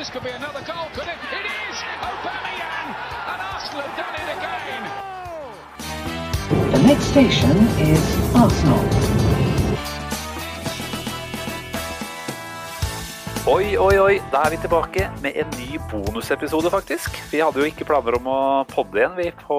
[0.00, 1.18] This could be another goal, could it?
[1.28, 1.76] It is!
[2.00, 2.88] Aubameyang!
[3.30, 4.82] And Arsenal have done it again!
[6.72, 8.00] The next station is
[8.34, 8.80] Arsenal.
[13.46, 17.20] Oi, oi, oi, da er vi tilbake med en ny bonusepisode, faktisk.
[17.28, 19.58] Vi hadde jo ikke planer om å podde igjen vi på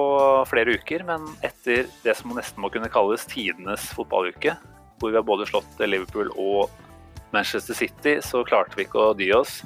[0.50, 4.56] flere uker, men etter det som nesten må kunne kalles tidenes fotballuke,
[4.98, 6.66] hvor vi har både slått Liverpool og
[7.30, 9.60] Manchester City, så klarte vi ikke å dy oss.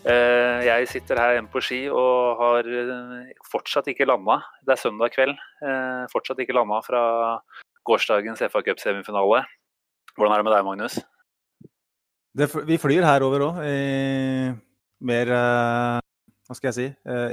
[0.00, 4.38] Eh, Jeg sitter her hjemme på ski og har eh, fortsatt ikke landa.
[4.64, 5.36] Det er søndag kveld.
[5.60, 7.02] eh, Fortsatt ikke landa fra
[7.88, 9.42] gårsdagens FA Cup-semifinale.
[10.16, 10.98] Hvordan er det med deg, Magnus?
[12.36, 14.52] Det, vi flyr her over òg, i
[15.04, 16.86] mer Hva skal jeg si?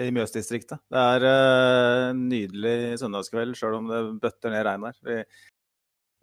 [0.03, 0.79] I Mjøsdistriktet.
[0.91, 4.97] Det er en nydelig søndagskveld, sjøl om det bøtter ned regn her.
[5.05, 5.17] Vi,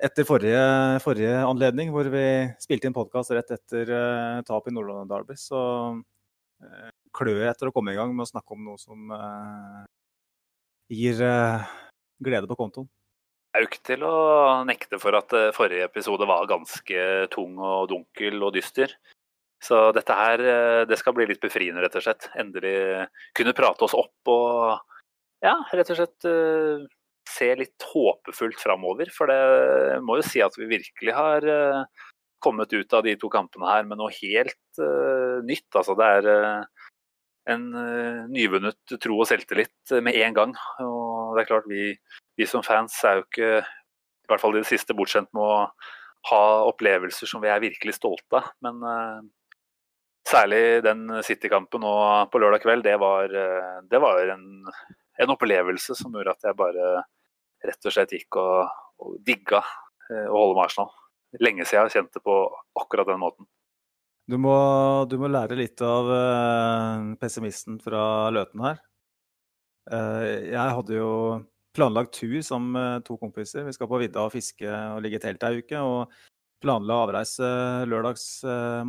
[0.04, 0.64] etter forrige,
[1.04, 2.24] forrige anledning, hvor vi
[2.62, 3.94] spilte inn podkast rett etter
[4.46, 5.62] tap i Nordland Derby, så
[7.14, 9.80] klør etter å komme i gang med å snakke om noe som eh,
[10.92, 11.66] gir eh,
[12.24, 12.88] glede på kontoen.
[13.54, 14.14] Det er jo ikke til å
[14.66, 17.04] nekte for at eh, forrige episode var ganske
[17.34, 18.96] tung og dunkel og dyster.
[19.64, 20.42] Så dette her,
[20.84, 22.26] det skal bli litt befriende, rett og slett.
[22.36, 23.06] Endelig
[23.38, 24.74] kunne prate oss opp og
[25.40, 26.26] ja, rett og slett
[27.30, 29.08] se litt håpefullt framover.
[29.14, 31.48] For det må jo si at vi virkelig har
[32.44, 35.68] kommet ut av de to kampene her med noe helt uh, nytt.
[35.72, 36.88] Altså det er uh,
[37.54, 40.54] en uh, nyvunnet tro og selvtillit med en gang.
[40.84, 41.94] Og det er klart vi
[42.38, 45.58] vi som fans er jo ikke, i hvert fall i det siste, bortskjemt med å
[46.32, 48.48] ha opplevelser som vi er virkelig stolte av.
[48.64, 48.80] Men
[50.26, 51.92] særlig den City-kampen nå
[52.32, 53.30] på lørdag kveld, det var,
[53.86, 54.66] det var en,
[55.22, 57.04] en opplevelse som gjorde at jeg bare
[57.68, 59.62] rett og slett gikk og, og digga
[60.10, 60.90] å holde med Arsenal.
[61.42, 62.34] Lenge siden jeg har kjent det på
[62.78, 63.48] akkurat den måten.
[64.30, 64.54] Du må,
[65.10, 68.78] du må lære litt av eh, pessimisten fra Løten her.
[69.92, 71.10] Eh, jeg hadde jo
[71.76, 73.66] planlagt tur sammen med to kompiser.
[73.66, 75.82] Vi skal på vidda og fiske og ligge i telt ei uke.
[75.82, 76.14] Og
[76.64, 77.50] planla avreise
[77.90, 78.26] lørdags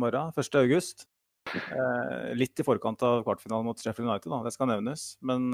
[0.00, 0.60] morgen, 1.
[0.62, 1.04] august.
[1.52, 4.40] Eh, litt i forkant av kvartfinalen mot Sheffield United, da.
[4.46, 5.08] det skal nevnes.
[5.20, 5.50] Men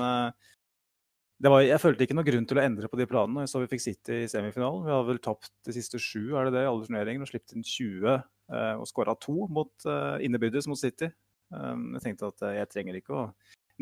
[1.50, 3.48] var, jeg følte ikke noen grunn til å endre på de planene.
[3.50, 4.84] Så vi fikk City i semifinalen.
[4.86, 7.56] Vi har vel tapt de siste sju er det det, i alle turneringer og sluppet
[7.56, 11.10] inn 20 eh, og skåra to mot, eh, innebyrdes mot City.
[11.52, 13.25] Um, jeg tenkte at eh, jeg trenger ikke å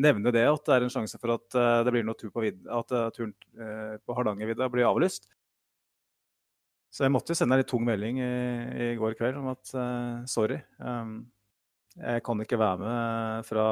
[0.01, 2.43] nevne det, at det er en sjanse for at eh, det blir noe tur på
[2.43, 5.29] vid at uh, turen eh, på Hardangervidda blir avlyst.
[6.91, 8.31] Så jeg måtte jo sende en litt tung melding i,
[8.83, 9.69] i går kveld om at
[10.27, 11.21] sorry, um,
[11.95, 13.67] jeg kan ikke være med fra,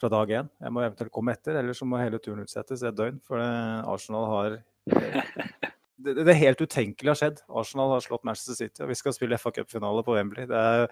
[0.00, 0.48] fra dag én.
[0.62, 3.20] Jeg må eventuelt komme etter, eller så må hele turen utsettes et døgn.
[3.26, 7.44] For eh, Arsenal har det, det det helt utenkelig har skjedd.
[7.50, 10.48] Arsenal har slått Manchester City, og vi skal spille FA Cup-finale på Wembley.
[10.50, 10.86] Det er,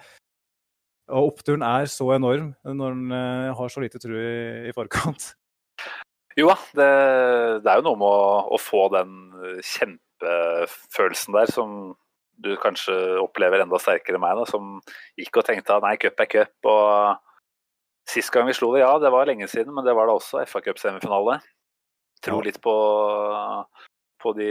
[1.14, 5.32] og oppturen er så enorm når en eh, har så lite tro i, i forkant.
[6.36, 6.90] Jo da, det,
[7.64, 9.14] det er jo noe med å, å få den
[9.64, 11.94] kjempefølelsen der som
[12.44, 14.76] du kanskje opplever enda sterkere enn meg, da, som
[15.16, 16.68] gikk og tenkte at nei, cup er cup.
[16.68, 17.22] Og
[18.10, 20.44] sist gang vi slo det, ja, det var lenge siden, men det var da også
[20.46, 21.40] FA Cup-semifinale.
[22.24, 22.74] Tro litt på,
[24.22, 24.50] på de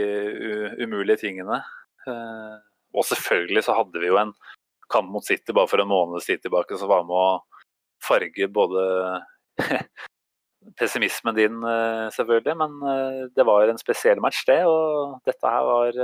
[0.84, 1.62] umulige tingene.
[2.06, 2.56] Eh,
[2.96, 4.34] og selvfølgelig så hadde vi jo en
[4.92, 7.40] kamp mot City bare for en måneds tid tilbake som var med å
[8.06, 8.84] farge både
[10.78, 14.60] pessimismen din, eh, selvfølgelig, men eh, det var en spesiell match, det.
[14.68, 16.00] Og dette her var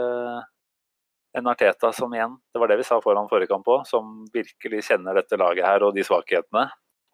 [1.39, 4.83] en Arteta som igjen, det var det vi sa foran forrige kamp òg, som virkelig
[4.89, 6.67] kjenner dette laget her og de svakhetene.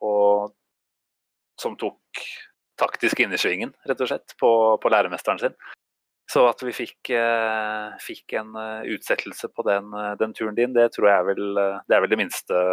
[0.04, 0.54] Og
[1.58, 2.22] som tok
[2.78, 5.56] taktisk innersvingen, rett og slett, på, på læremesteren sin.
[6.28, 10.74] Så at vi fikk, eh, fikk en eh, utsettelse på den, eh, den turen din,
[10.76, 12.64] det tror jeg er vel eh, det, er vel det minste,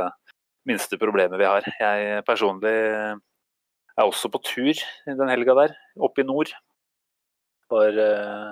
[0.67, 1.67] minste problemet vi har.
[1.79, 6.51] Jeg personlig er også på tur den helga der, oppe i nord.
[7.71, 8.51] Var eh,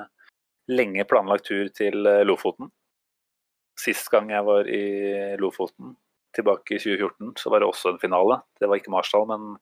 [0.71, 2.71] lenge planlagt tur til Lofoten.
[3.83, 4.83] Sist gang jeg var i
[5.41, 5.97] Lofoten,
[6.35, 8.39] tilbake i 2014, så var det også en finale.
[8.59, 9.57] Det var ikke Marsdal, men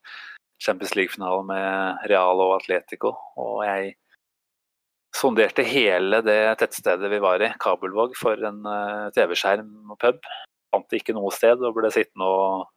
[0.62, 3.16] Champions League-finale med Real og Atletico.
[3.42, 3.96] Og jeg
[5.16, 10.22] sonderte hele det tettstedet vi var i, Kabelvåg, for en eh, TV-skjerm og pub.
[10.72, 12.70] Fant ikke noe sted og ble sittende og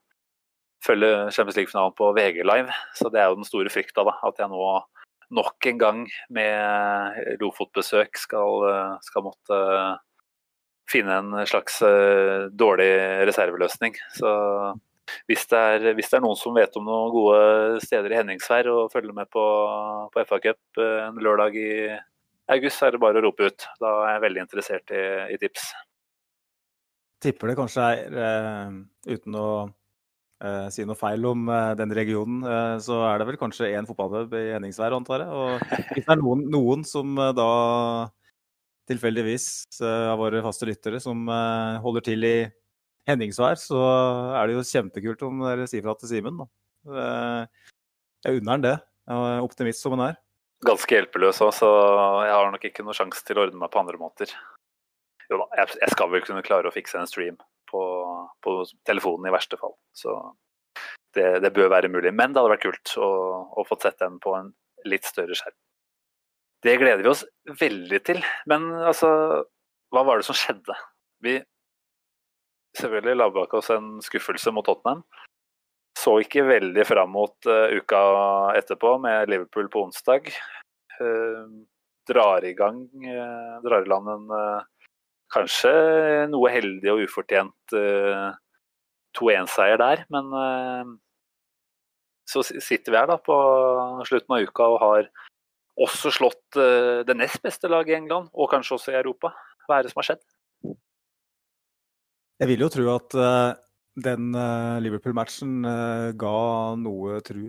[0.85, 2.75] følge Champions League-finalen på VG Live.
[2.99, 4.17] Så det er jo den store frykta, da.
[4.27, 4.65] At jeg nå
[5.35, 6.01] nok en gang
[6.33, 9.61] med Lofotbesøk skal, eh, skal måtte
[10.91, 12.91] finne en slags eh, dårlig
[13.29, 13.97] reserveløsning.
[14.19, 14.33] Så
[15.29, 18.69] hvis det, er, hvis det er noen som vet om noen gode steder i Henningsvær
[18.73, 19.45] og følger med på,
[20.13, 21.73] på FA Cup eh, en lørdag i
[22.53, 23.67] august, så er det bare å rope ut.
[23.81, 25.05] Da er jeg veldig interessert i,
[25.35, 25.73] i tips.
[27.25, 28.75] Tipper det kanskje er, eh,
[29.15, 29.49] uten å
[30.45, 33.89] eh, si noe feil om eh, den regionen, uh, så er det vel kanskje én
[33.89, 35.33] fotballpub i Henningsvær, antar jeg.
[35.33, 37.49] Og hvis det er noen, noen som da
[38.91, 39.47] tilfeldigvis
[39.85, 41.25] av våre faste lyttere som
[41.85, 42.37] holder til i
[43.09, 43.81] Henningsvær, så
[44.37, 46.43] er det jo kjempekult om dere sier fra til Simen.
[46.85, 48.75] Jeg unner han det.
[49.45, 50.21] Optimist som han er.
[50.65, 51.69] Ganske hjelpeløs òg, så
[52.25, 54.31] jeg har nok ikke noe sjanse til å ordne meg på andre måter.
[55.29, 57.37] Jo da, jeg skal vel kunne klare å fikse en stream
[57.71, 57.83] på,
[58.45, 58.57] på
[58.89, 59.75] telefonen i verste fall.
[59.97, 60.15] Så
[61.17, 62.13] det, det, bør være mulig.
[62.13, 63.11] Men det hadde vært kult å,
[63.61, 64.53] å få sett den på en
[64.89, 65.57] litt større skjerm.
[66.65, 67.25] Det gleder vi oss
[67.61, 68.23] veldig til.
[68.49, 69.09] Men altså,
[69.93, 70.77] hva var det som skjedde?
[71.25, 71.37] Vi
[72.79, 75.05] selvfølgelig la bak oss en skuffelse mot Tottenham.
[75.99, 78.01] Så ikke veldig fram mot uh, uka
[78.59, 80.33] etterpå med Liverpool på onsdag.
[80.99, 81.47] Uh,
[82.09, 84.33] drar i gang, uh, drar i land en
[85.35, 85.71] Kanskje
[86.31, 87.73] noe heldig og ufortjent
[89.19, 90.29] 2-1-seier der, men
[92.29, 93.35] så sitter vi her da på
[94.07, 95.09] slutten av uka og har
[95.81, 99.33] også slått det nest beste laget i England, og kanskje også i Europa.
[99.67, 100.23] Hva er det som har skjedd?
[102.39, 103.17] Jeg vil jo tro at
[104.07, 104.29] den
[104.85, 105.67] Liverpool-matchen
[106.21, 106.39] ga
[106.79, 107.43] noe tru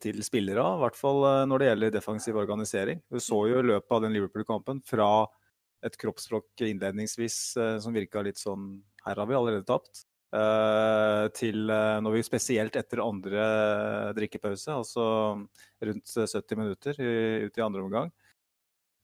[0.00, 1.20] til spillere, i hvert fall
[1.50, 3.04] når det gjelder defensiv organisering.
[3.12, 5.10] Du så jo i løpet av den Liverpool-kampen fra
[5.86, 10.04] et kroppsspråk innledningsvis eh, som virka litt sånn Her har vi allerede tapt.
[10.32, 13.42] Uh, til uh, når vi spesielt etter andre
[14.16, 15.04] drikkepause, altså
[15.84, 18.08] rundt 70 minutter ut i andre omgang,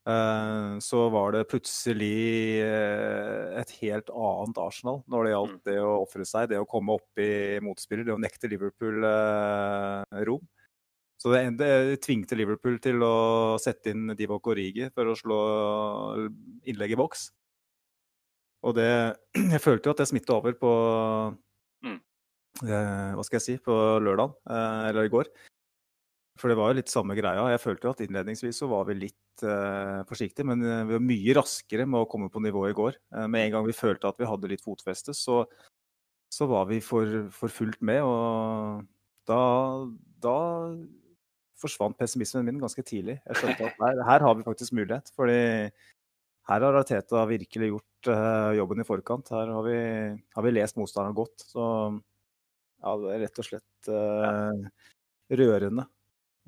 [0.08, 5.64] uh, så var det plutselig et helt annet Arsenal når det gjaldt mm.
[5.68, 9.04] det å ofre seg, det å komme opp i motspiller, det å nekte Liverpool
[10.30, 10.48] rom.
[11.20, 15.38] Så det, det, tvingte Liverpool til å sette inn Divock Origi for å slå
[16.70, 17.32] innlegg i boks.
[18.66, 18.88] Og det
[19.54, 20.72] Jeg følte jo at det smitta over på
[21.86, 21.98] mm.
[22.66, 25.30] eh, Hva skal jeg si På lørdag, eh, eller i går.
[26.38, 27.48] For det var jo litt samme greia.
[27.52, 31.02] Jeg følte jo at innledningsvis så var vi litt eh, forsiktige, men eh, vi var
[31.02, 32.98] mye raskere med å komme på nivå i går.
[33.14, 35.40] Eh, med en gang vi følte at vi hadde litt fotfeste, så,
[36.30, 38.06] så var vi for, for fullt med.
[38.06, 38.86] Og
[39.28, 39.40] da,
[40.22, 40.38] da
[41.58, 43.18] forsvant pessimismen min ganske tidlig.
[43.26, 45.10] Jeg skjønte at her, her har vi faktisk mulighet.
[45.18, 45.40] fordi
[46.48, 49.32] her har Arteta virkelig gjort uh, jobben i forkant.
[49.34, 49.80] Her har vi,
[50.36, 51.44] har vi lest motstanderen godt.
[51.50, 51.64] Så
[52.82, 54.88] ja, det er rett og slett uh,
[55.28, 55.84] rørende.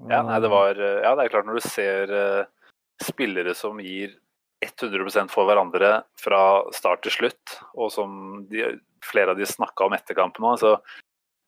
[0.09, 2.73] Ja, nei, det var Ja, det er klart når du ser uh,
[3.05, 4.17] spillere som gir
[4.65, 6.41] 100% for hverandre fra
[6.77, 8.65] start til slutt, og som de,
[9.05, 10.75] flere av de snakka om etter kampen òg, så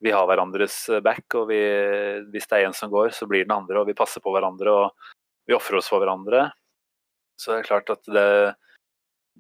[0.03, 1.27] vi har hverandres eh, back.
[1.39, 1.61] og vi,
[2.33, 3.81] Hvis det er en som går, så blir den andre.
[3.81, 5.13] og Vi passer på hverandre og
[5.47, 6.49] vi ofrer oss for hverandre.
[7.41, 8.27] Så det er klart at det,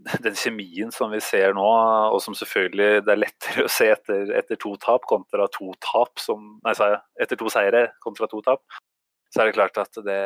[0.27, 1.67] den kjemien som vi ser nå,
[2.13, 6.23] og som selvfølgelig det er lettere å se etter, etter to tap kontra to tap
[6.23, 6.75] som, Nei,
[7.23, 8.65] etter to seire kontra to tap,
[9.33, 10.23] så er det klart at det,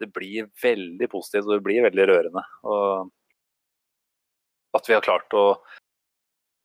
[0.00, 2.44] det blir veldig positivt og det blir veldig rørende.
[2.64, 3.10] Og
[4.78, 5.44] at vi har klart å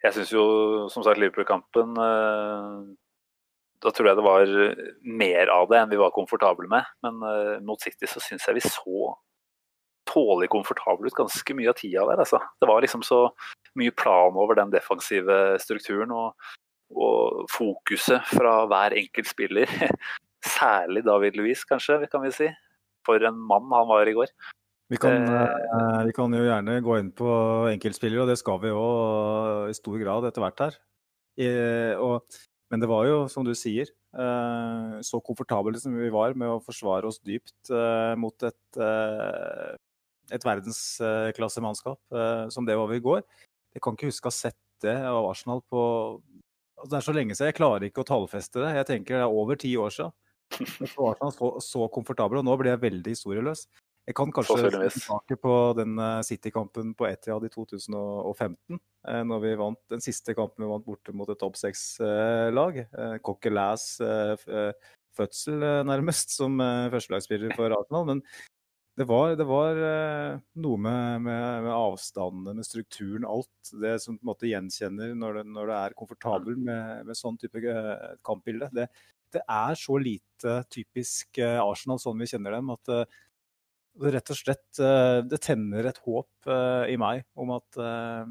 [0.05, 0.45] jeg syns jo
[0.93, 2.73] som sagt Liverpool-kampen eh,
[3.83, 4.51] Da tror jeg det var
[5.21, 6.85] mer av det enn vi var komfortable med.
[7.05, 9.15] Men eh, mot City så syns jeg vi så
[10.15, 12.21] tålelig komfortabel ut ganske mye av tida der.
[12.23, 12.39] Altså.
[12.61, 13.25] Det var liksom så
[13.79, 16.33] mye plan over den defensive strukturen og,
[16.95, 19.71] og fokuset fra hver enkelt spiller.
[20.57, 22.51] Særlig David Louis, kanskje, kan vi si.
[23.05, 24.31] For en mann han var i går.
[24.89, 27.29] Vi kan, eh, vi kan, jo gjerne gå inn på
[27.71, 28.83] enkeltspillere, og det skal vi jo
[29.65, 30.75] i stor grad etter hvert her.
[31.41, 31.47] I,
[31.97, 32.37] og,
[32.71, 36.61] men det var jo, som du sier, eh, så komfortable som vi var med å
[36.63, 39.73] forsvare oss dypt eh, mot et, eh,
[40.33, 43.23] et verdensklassemannskap uh, som det var i går.
[43.75, 45.81] Jeg kan ikke huske å ha sett det av Arsenal på
[46.75, 47.49] altså Det er så lenge siden.
[47.51, 48.73] Jeg klarer ikke å tallfeste det.
[48.79, 50.15] Jeg tenker det er over ti år siden.
[50.91, 53.65] Så Arsenal så, så komfortabel, og nå blir jeg veldig historieløs.
[54.05, 58.77] Jeg kan kanskje snakke tilbake på den eh, City-kampen på Etiad i 2015.
[59.09, 62.83] Eh, når vi vant den siste kampen vi vant borte mot et topp seks-lag.
[62.85, 63.87] Eh, Coquelins
[65.15, 66.59] fødsel, nærmest, som
[66.91, 68.05] førstelagsspiller for Arsenal.
[68.09, 68.21] Men
[68.95, 69.79] det var, det var
[70.63, 73.73] noe med, med, med, avstandene, med strukturen, alt.
[73.81, 77.35] Det som på en måte gjenkjenner når det, når det er komfortabel med, med sånn
[77.41, 77.59] type
[78.25, 78.69] kampbilde.
[78.71, 78.87] Det,
[79.35, 83.01] det, er så lite typisk Arsenal sånn vi kjenner dem, at det
[83.95, 88.25] rett og slett eh, Det tenner et håp eh, i meg om at, eh,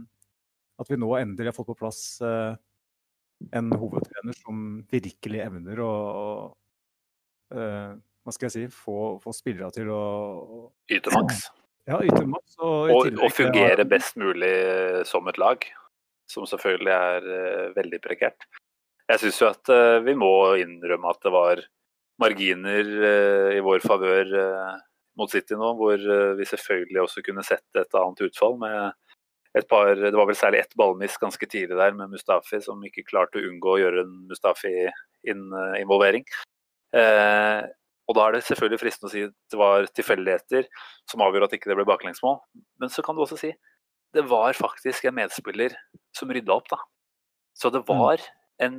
[0.80, 7.56] at vi nå endelig har fått på plass en hovedtrener som virkelig evner å, å
[8.24, 10.02] hva skal jeg si, få, få spillere til å
[10.92, 11.46] Yte maks.
[11.84, 12.56] Ja, yte maks.
[12.64, 14.54] Og, og, og fungere best mulig
[15.08, 15.66] som et lag.
[16.32, 17.26] Som selvfølgelig er
[17.76, 18.46] veldig prekært.
[19.12, 19.72] jeg syns jo at
[20.06, 21.60] vi må innrømme at det var
[22.22, 22.88] marginer
[23.52, 24.32] i vår favør
[25.20, 26.00] mot City nå, hvor
[26.38, 28.94] vi selvfølgelig også kunne sett et annet utfall med
[29.54, 33.06] et par Det var vel særlig ett ballmiss ganske tidlig der med Mustafi, som ikke
[33.06, 36.24] klarte å unngå å gjøre en Mustafi-involvering.
[36.94, 37.60] Eh,
[38.04, 40.66] og da er det selvfølgelig fristende å si at det var tilfeldigheter
[41.10, 42.36] som avgjorde at ikke det ble baklengsmål.
[42.82, 43.54] Men så kan du også si
[44.14, 45.74] det var faktisk en medspiller
[46.14, 46.78] som rydda opp, da.
[47.58, 47.88] Så det mm.
[47.90, 48.22] var
[48.62, 48.76] en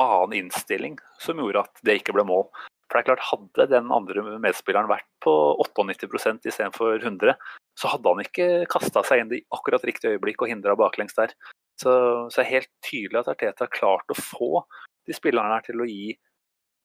[0.00, 2.46] annen innstilling som gjorde at det ikke ble mål.
[2.90, 7.34] For det er klart, Hadde den andre medspilleren vært på 98% istedenfor 100,
[7.78, 11.34] så hadde han ikke kasta seg inn i akkurat riktig øyeblikk og hindra baklengs der.
[11.80, 11.92] Så,
[12.30, 14.64] så er det helt tydelig at Arteta har klart å få
[15.08, 16.16] de spillerne her til å gi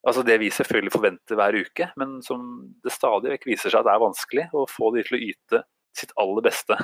[0.05, 2.43] altså det vi selvfølgelig forventer hver uke, men som
[2.85, 5.63] det stadig vekk viser seg at det er vanskelig å få de til å yte
[5.97, 6.77] sitt aller beste.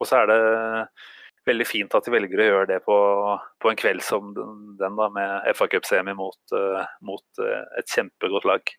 [0.00, 0.40] Og så er det
[1.46, 2.96] veldig fint at de velger å gjøre det på,
[3.62, 7.92] på en kveld som den, den da, med FA Cup-semi mot, uh, mot uh, et
[7.92, 8.72] kjempegodt lag.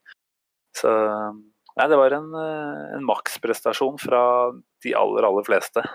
[0.76, 4.22] Så nei, det var en, uh, en maksprestasjon fra
[4.84, 5.86] de aller, aller fleste.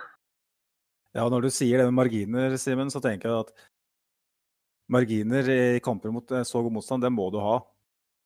[1.12, 3.68] Ja, når du sier det med marginer, Simen, så tenker jeg at
[4.92, 7.60] marginer i kamper mot så god motstand, det må du ha.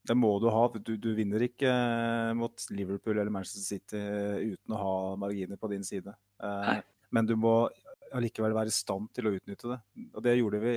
[0.07, 0.67] Det må du ha.
[0.77, 1.73] Du, du, vinner ikke
[2.39, 4.03] mot Liverpool eller Manchester City
[4.53, 6.15] uten å ha marginer på din side.
[6.43, 6.79] Nei.
[7.15, 7.57] Men du må
[8.15, 9.81] allikevel være i stand til å utnytte det.
[10.13, 10.77] Og det gjorde vi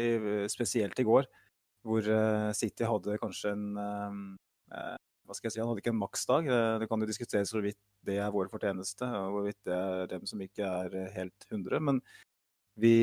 [0.52, 1.28] spesielt i går,
[1.86, 4.18] hvor eh, City hadde kanskje en eh,
[4.76, 4.98] eh,
[5.30, 6.48] hva skal jeg si, Han hadde ikke en maksdag.
[6.82, 10.42] Det kan jo diskuteres hvorvidt det er vår fortjeneste, og hvorvidt det er dem som
[10.42, 11.84] ikke er helt 100.
[11.86, 12.00] Men
[12.82, 12.94] vi,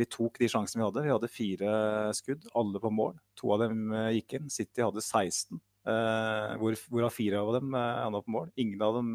[0.00, 1.04] vi, tok de sjansene vi hadde.
[1.04, 1.70] Vi hadde fire
[2.18, 3.14] skudd, alle på mål.
[3.38, 4.50] To av dem gikk inn.
[4.50, 8.50] City hadde 16, hvor, hvorav fire av dem havna på mål.
[8.60, 9.14] Ingen av dem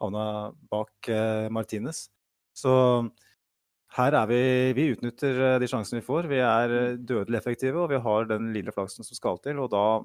[0.00, 0.24] havna
[0.72, 1.10] bak
[1.52, 2.06] Martinez.
[2.56, 2.72] Så
[3.94, 4.40] her er vi
[4.74, 6.26] Vi utnytter eh, de sjansene vi får.
[6.30, 9.60] Vi er eh, dødelig effektive, og vi har den lille flaksen som skal til.
[9.62, 10.02] Og da,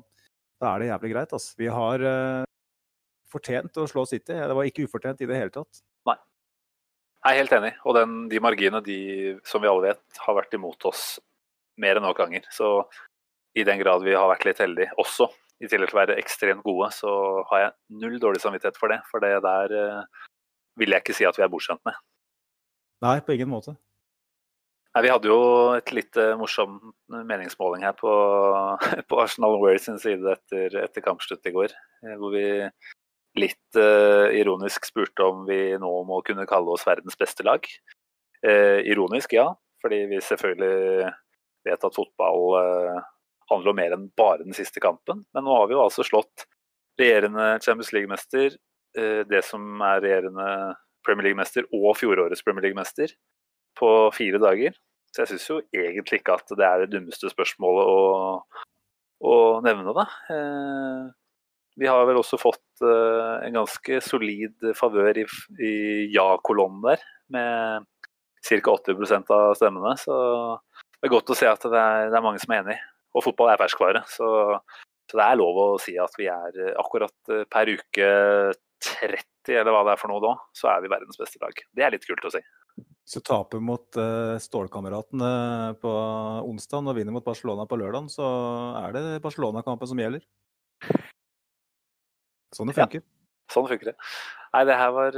[0.61, 1.55] da er det jævlig greit, altså.
[1.57, 2.43] Vi har uh,
[3.33, 4.35] fortjent å slå City.
[4.37, 5.81] Det var ikke ufortjent i det hele tatt.
[6.09, 6.17] Nei.
[7.25, 7.73] Jeg er helt enig.
[7.89, 8.99] Og den, de marginene, de,
[9.49, 11.03] som vi alle vet, har vært imot oss
[11.81, 12.45] mer enn nok ganger.
[12.53, 12.83] Så
[13.57, 16.63] i den grad vi har vært litt heldige også, i tillegg til å være ekstremt
[16.63, 17.11] gode, så
[17.51, 19.01] har jeg null dårlig samvittighet for det.
[19.11, 20.29] For det der uh,
[20.79, 21.99] vil jeg ikke si at vi er bortskjemt med.
[23.03, 23.75] Nei, på ingen måte.
[24.95, 25.41] Nei, vi hadde jo
[25.77, 28.13] et litt uh, morsom meningsmåling her på,
[29.09, 31.75] på Arsenal Wales sin side etter, etter kampslutt i går.
[32.05, 32.47] Eh, hvor vi
[33.39, 37.67] litt uh, ironisk spurte om vi nå må kunne kalle oss verdens beste lag.
[38.41, 39.51] Uh, ironisk, ja.
[39.83, 41.11] Fordi vi selvfølgelig
[41.67, 42.57] vet at fotball
[43.49, 45.23] handler om mer enn bare den siste kampen.
[45.35, 46.45] Men nå har vi jo altså slått
[46.99, 48.57] regjerende Champions League-mester,
[49.29, 50.47] det som er regjerende
[51.05, 53.13] Premier League-mester og fjorårets Premier League-mester
[53.79, 54.75] på fire dager.
[55.09, 58.01] Så jeg syns jo egentlig ikke at det er det dummeste spørsmålet å,
[59.25, 60.05] å nevne, da.
[60.35, 61.07] Eh,
[61.79, 65.25] vi har vel også fått eh, en ganske solid favør i,
[65.65, 65.73] i
[66.13, 67.87] ja-kolonnen der, med
[68.45, 68.75] ca.
[68.75, 69.95] 80% av stemmene.
[69.97, 70.13] Så
[70.99, 72.77] det er godt å se at det er, det er mange som er enig.
[73.15, 74.03] Og fotball er ferskvare.
[74.11, 74.29] Så,
[75.09, 78.09] så, det er lov å si at vi er akkurat per uke
[78.79, 81.61] 30 eller hva det er for noe da, så er vi verdens beste lag.
[81.75, 82.41] Det er litt kult å si.
[82.79, 85.29] Hvis du taper mot uh, Stålkameratene
[85.81, 85.93] på
[86.45, 88.27] onsdag og vinner mot Barcelona på lørdag, så
[88.83, 90.21] er det Barcelona-kampen som gjelder.
[92.53, 93.01] Sånn det funker.
[93.01, 93.95] Ja, sånn funker det.
[94.53, 95.17] Nei, det her var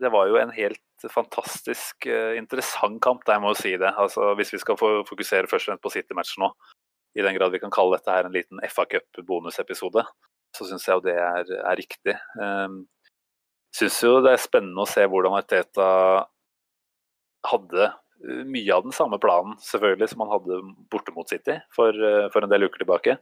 [0.00, 3.90] Det var jo en helt fantastisk interessant kamp, jeg må jo si det.
[4.00, 6.52] Altså, hvis vi skal fokusere først og fremst på City-matchen nå,
[7.16, 10.04] i den grad vi kan kalle dette her en liten FA Cup-bonusepisode,
[10.56, 12.16] så syns jeg jo det er, er riktig.
[12.40, 12.82] Um,
[13.74, 15.88] syns jo det er spennende å se hvordan Arteta
[17.48, 20.62] hadde eh, mye av den samme planen selvfølgelig som han hadde
[20.92, 23.18] borte mot City for, eh, for, en del uker tilbake.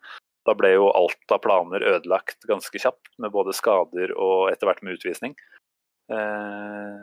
[0.46, 4.82] Da ble jo alt av planer ødelagt ganske kjapt, med både skader og etter hvert
[4.86, 5.34] med utvisning.
[6.12, 6.98] Eh,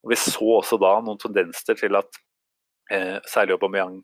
[0.00, 2.20] og vi så også da noen tendenser til at
[2.90, 4.00] eh, særlig Aubameyang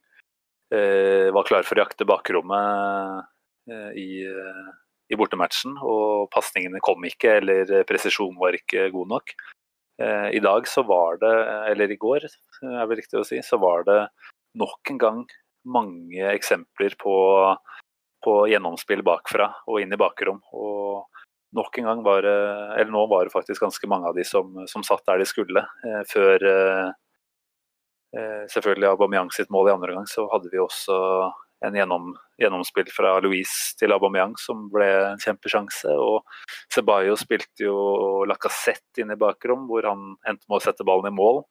[0.71, 3.29] var klar for å jakte bakrommet
[3.71, 4.09] eh, i
[5.13, 9.35] i bortematchen, og pasningene kom ikke, eller presisjonen var ikke god nok.
[10.03, 11.35] Eh, I dag så var det,
[11.73, 14.01] eller i går er det riktig å si, så var det
[14.59, 15.21] nok en gang
[15.67, 17.15] mange eksempler på,
[18.25, 20.43] på gjennomspill bakfra og inn i bakrom.
[20.53, 21.07] Og
[21.57, 22.37] nok en gang var det,
[22.77, 25.63] eller nå var det faktisk ganske mange av de som, som satt der de skulle.
[25.87, 26.95] Eh, før eh,
[28.53, 30.97] selvfølgelig Aubameyang sitt mål i andre gang, så hadde vi også
[31.65, 35.89] en gjennom, gjennomspill fra Louise til Aubameyang som ble en kjempesjanse.
[35.97, 36.23] Og
[36.73, 37.77] Ceballo spilte jo
[38.29, 41.45] Lacassette inn i bakrom, hvor han endte med å sette ballen i mål.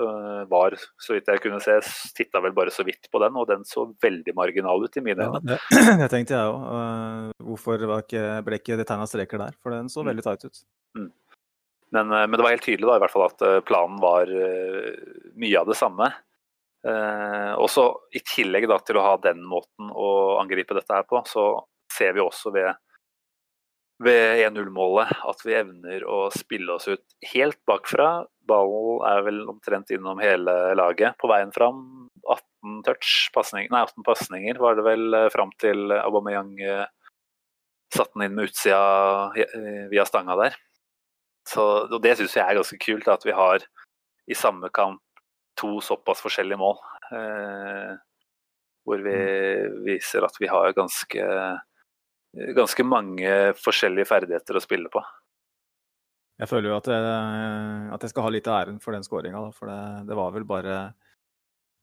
[0.00, 0.72] Uh, var,
[1.04, 1.74] så vidt jeg kunne se,
[2.16, 5.26] titta vel bare så vidt på den, og den så veldig marginal ut i mine
[5.28, 5.42] øyne.
[5.52, 5.58] Ja,
[6.00, 6.62] det, tenkte jeg òg.
[6.64, 9.58] Uh, hvorfor ble ikke det tegna streker der?
[9.62, 10.08] For den så Mm.
[10.14, 10.62] veldig tight ut.
[11.92, 14.30] Men, uh, men, det var helt tydelig da, i hvert fall at planen var
[15.38, 16.12] mye av det samme.
[17.62, 17.82] også
[18.16, 21.44] I tillegg da, til å ha den måten å angripe dette her på, så
[21.92, 22.72] ser vi også ved
[24.02, 28.24] ved 1-0-målet at vi evner å spille oss ut helt bakfra.
[28.48, 32.08] Ballen er vel omtrent innom hele laget på veien fram.
[32.22, 36.54] 18 touch, passning, nei 18 pasninger var det vel fram til Aubameyang
[37.92, 39.32] satte den inn med utsida
[39.92, 40.56] via stanga der.
[41.48, 43.64] Så, og Det syns jeg er ganske kult, at vi har
[44.30, 45.02] i samme kamp
[45.58, 46.78] to såpass forskjellige mål.
[47.12, 47.92] Eh,
[48.86, 49.18] hvor vi
[49.86, 51.26] viser at vi har ganske
[52.32, 55.02] ganske mange forskjellige ferdigheter å spille på.
[56.40, 57.10] Jeg føler jo at jeg,
[57.94, 60.46] at jeg skal ha litt av æren for den skåringa, for det, det, var vel
[60.48, 60.76] bare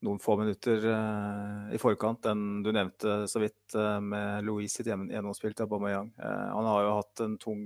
[0.05, 4.87] noen få minutter uh, i forkant, den du nevnte så vidt uh, med Louise sitt
[4.87, 6.13] gjennomspill til Aubameyang.
[6.15, 7.65] Uh, han har jo hatt en tung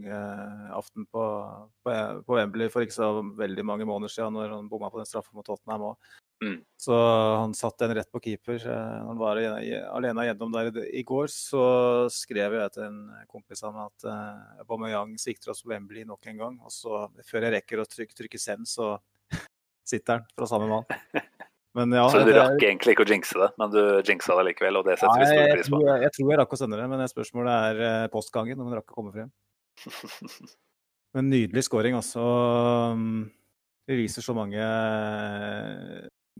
[0.73, 1.23] aften på,
[1.85, 5.09] på, på, Wembley for ikke så veldig mange måneder siden, når han bomma på den
[5.09, 6.09] straffa mot Tottenham òg.
[6.43, 6.57] Mm.
[6.81, 8.57] Så han satte den rett på keeper.
[8.65, 11.63] Når han var alene gjennom der i går, så
[12.11, 12.99] skrev jeg til en
[13.31, 16.59] kompis av meg at Aubameyang svikter oss på Wembley nok en gang.
[16.65, 18.97] Og så, før jeg rekker å trykke, trykke send, så
[19.93, 20.89] sitter han fra samme mann.
[21.73, 24.43] Men ja, så du det, rakk egentlig ikke å jinxe det, men du jinxa det
[24.51, 25.79] likevel, og det setter vi stor pris på.
[25.81, 28.69] Jeg, jeg, jeg, tror jeg rakk å sende det, men spørsmålet er eh, postgangen, om
[28.69, 29.31] den rakk å komme frem.
[31.13, 32.23] Men nydelig scoring, altså.
[33.85, 34.63] Det viser så mange,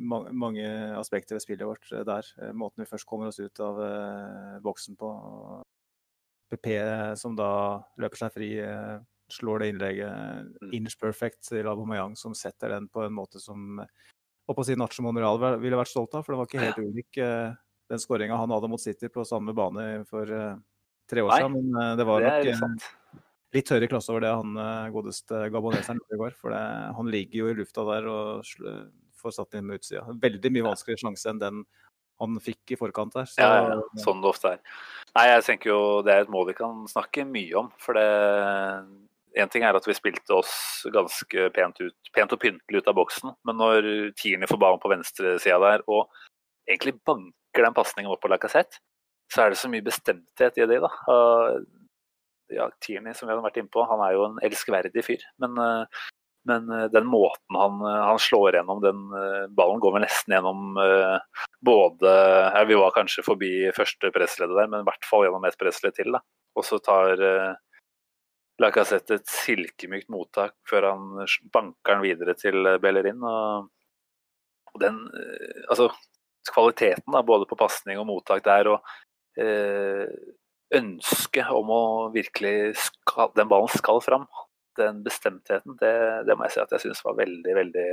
[0.02, 0.66] mange, mange
[0.98, 2.30] aspekter ved spillet vårt der.
[2.58, 3.82] Måten vi først kommer oss ut av
[4.66, 5.12] boksen på.
[6.54, 6.68] PP
[7.22, 7.52] som da
[8.02, 8.50] løper seg fri,
[9.34, 10.50] slår det innlegget.
[10.64, 10.74] Mm.
[10.80, 13.82] Inch perfect til Aubameyang, som setter den på en måte som
[14.44, 16.82] og på å si Nacho Monreal ville vært stolt av, for det var ikke helt
[16.82, 16.88] ja.
[16.90, 17.54] ulik uh,
[17.92, 20.58] den skåringa han hadde mot City på samme bane for uh,
[21.10, 21.56] tre år Nei, siden.
[21.56, 22.90] Men uh, det var nok
[23.54, 24.56] litt høyere klasse over det han
[24.90, 26.36] godeste gaboneseren gjorde i går.
[26.40, 26.62] For det,
[26.98, 28.48] han ligger jo i lufta der og
[29.22, 30.08] får satt inn med utsida.
[30.24, 31.60] Veldig mye vanskeligere sjanse enn den
[32.24, 33.30] han fikk i forkant der.
[33.30, 34.76] Så, ja, ja, sånn det ofte er.
[35.14, 37.70] Nei, jeg tenker jo det er et mål vi kan snakke mye om.
[37.82, 38.10] For det
[39.40, 40.54] en ting er at vi spilte oss
[40.94, 44.92] ganske pent, ut, pent og pyntelig ut av boksen, men når Tierney får ballen på
[44.92, 46.10] venstresida der og
[46.70, 48.82] egentlig banker den pasningen opp på Lacassette,
[49.34, 50.82] så er det så mye bestemthet i det.
[50.84, 50.92] da.
[52.54, 55.24] Ja, Tierney, som vi hadde vært innpå, han er jo en elskverdig fyr.
[55.42, 55.58] Men,
[56.50, 59.02] men den måten han, han, slår gjennom den
[59.58, 60.78] ballen, går vel nesten gjennom
[61.66, 65.58] både ja, Vi var kanskje forbi første pressleddet der, men i hvert fall gjennom et
[65.58, 66.14] pressledd til.
[66.14, 66.22] da.
[66.60, 67.18] Og så tar
[68.62, 73.24] Lacassette et silkemykt mottak før han banker den videre til Bellerin.
[73.26, 73.72] Og,
[74.82, 75.00] den
[75.70, 75.90] Altså,
[76.50, 80.06] kvaliteten da, både på pasning og mottak der, og eh,
[80.74, 84.28] ønsket om å virkelig skal, Den ballen skal fram.
[84.78, 85.94] Den bestemtheten, det,
[86.28, 87.90] det må jeg si at jeg syns var veldig, veldig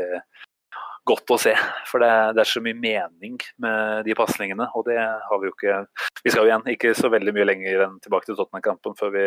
[1.08, 1.52] godt å se.
[1.88, 5.56] For det, det, er så mye mening med de pasningene, og det har vi jo
[5.56, 5.82] ikke
[6.24, 9.26] Vi skal jo igjen ikke så veldig mye lenger enn tilbake til Tottenham-kampen før vi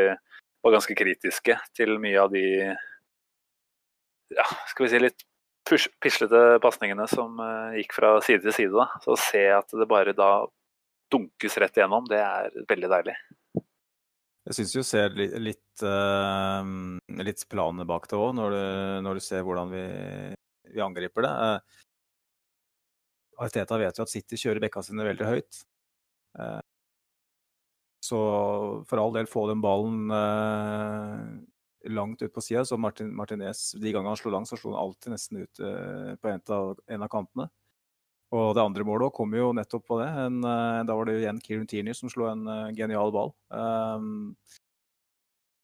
[0.64, 2.44] var ganske kritiske til mye av de
[4.34, 5.26] ja, skal vi si litt
[6.04, 8.74] pislete pasningene som uh, gikk fra side til side.
[8.76, 8.88] Da.
[9.04, 10.32] Så å se at det bare da
[11.14, 13.16] dunkes rett igjennom, det er veldig deilig.
[14.44, 16.64] Jeg syns du ser litt, litt, uh,
[17.24, 18.58] litt planer bak det òg, når,
[19.06, 19.86] når, du ser hvordan vi,
[20.74, 21.32] vi angriper det.
[21.32, 21.60] Uh,
[23.44, 25.64] Arteta vet jo at City kjører bekka sine veldig høyt.
[28.04, 28.20] Så
[28.88, 32.66] for all del få den ballen eh, langt ut på sida.
[32.68, 36.10] Så Martin, Martinez, de gangene han slo langt, så slo han alltid nesten ut eh,
[36.20, 37.48] på en av, en av, kantene.
[38.34, 40.10] Og det andre målet kom jo nettopp på det.
[40.26, 43.32] En, eh, da var det igjen Kieran Tierney som slo en uh, genial ball.
[43.56, 44.36] Um,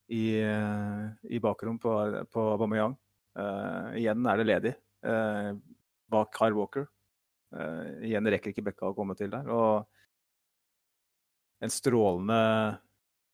[0.08, 1.98] I, uh, i bakrom på,
[2.32, 2.96] på Aubameyang.
[4.00, 4.72] Igjen er det ledig
[6.12, 6.88] bak Kyle Walker.
[8.04, 9.48] igjen rekker ikke Bekka å komme til der.
[9.54, 9.86] og
[11.64, 12.40] en strålende,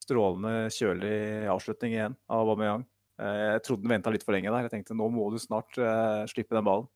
[0.02, 1.16] strålende kjølig
[1.52, 2.84] avslutning igjen av Aubameyang.
[3.16, 4.66] Jeg trodde han venta litt for lenge der.
[4.66, 6.88] Jeg tenkte nå må du snart uh, slippe den ballen.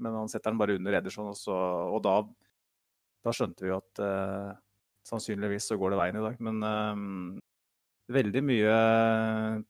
[0.00, 2.18] Men han setter den bare under Ederson, og, så, og da,
[3.24, 4.56] da, skjønte vi jo at uh,
[5.08, 6.40] sannsynligvis så går det veien i dag.
[6.44, 7.06] Men um,
[8.12, 8.74] veldig mye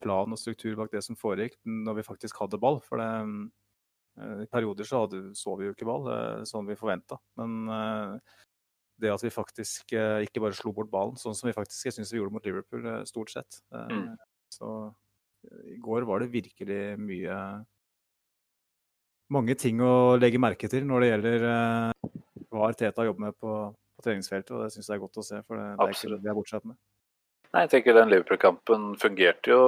[0.02, 2.80] plan og struktur bak det som foregikk når vi faktisk hadde ball.
[2.86, 3.10] For det,
[4.18, 6.10] uh, i perioder så hadde, så vi jo ikke ball,
[6.48, 7.18] sånn vi forventa.
[7.38, 7.70] Men
[9.02, 11.96] det at vi faktisk eh, ikke bare slo bort ballen, sånn som vi faktisk jeg
[11.98, 13.60] synes vi gjorde mot Liverpool eh, stort sett.
[13.74, 14.12] Eh, mm.
[14.56, 14.70] Så
[15.70, 17.36] i går var det virkelig mye
[19.34, 21.46] mange ting å legge merke til når det gjelder
[22.50, 24.54] hva Arteta jobber med på, på treningsfeltet.
[24.54, 26.32] og Det syns jeg er godt å se, for det, det er ikke det vi
[26.32, 26.78] er bortsett med.
[27.52, 29.60] Nei, jeg tenker Den Liverpool-kampen fungerte jo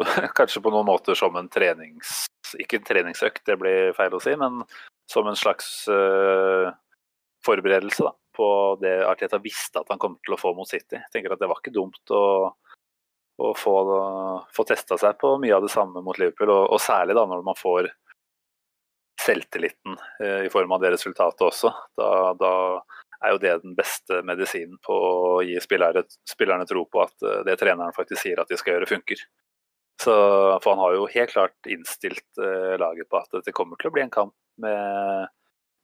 [0.38, 2.26] kanskje på noen måter som en trenings...
[2.60, 4.60] Ikke en treningsøkt, det blir feil å si, men
[5.08, 6.68] som en slags uh,
[7.46, 8.48] forberedelse da, på
[8.82, 10.98] det Arteta visste at han kom til å få mot City.
[10.98, 12.24] Jeg tenker at Det var ikke dumt å,
[13.42, 13.74] å få,
[14.54, 17.44] få testa seg på mye av det samme mot Liverpool, og, og særlig da når
[17.46, 17.90] man får
[19.22, 21.72] selvtilliten eh, i form av det resultatet også.
[21.98, 22.52] Da, da
[23.22, 27.42] er jo det den beste medisinen på å gi spillere, spillerne tro på at eh,
[27.46, 29.24] det treneren faktisk sier at de skal gjøre, funker.
[30.02, 30.14] Så,
[30.62, 33.94] for han har jo helt klart innstilt eh, laget på at det kommer til å
[33.94, 35.28] bli en kamp med,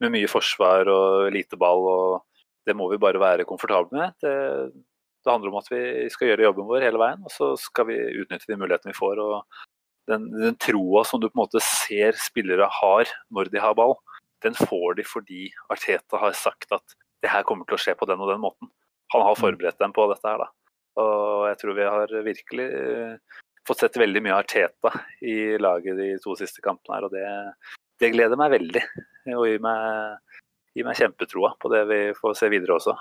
[0.02, 1.86] med, mye forsvar og lite ball.
[1.92, 2.37] og
[2.68, 4.14] Det må vi bare være komfortable med.
[4.22, 4.34] Det,
[5.24, 5.80] det, handler om at vi
[6.12, 9.22] skal gjøre jobben vår hele veien, og så skal vi utnytte de mulighetene vi får.
[9.24, 9.64] og
[10.10, 13.96] Den, den troa som du på en måte ser spillere har når de har ball,
[14.44, 18.06] den får de fordi Arteta har sagt at det her kommer til å skje på
[18.06, 18.70] den og den måten.
[19.14, 19.40] Han har mm.
[19.40, 20.48] forberedt dem på dette her, da.
[20.98, 26.08] Og jeg tror vi har virkelig uh, fått sett veldig mye Arteta i laget de
[26.22, 27.26] to siste kampene her, og det,
[28.02, 28.84] det gleder meg veldig.
[29.36, 30.38] Og gir meg,
[30.76, 32.94] gir meg kjempetroa på det vi får se videre også.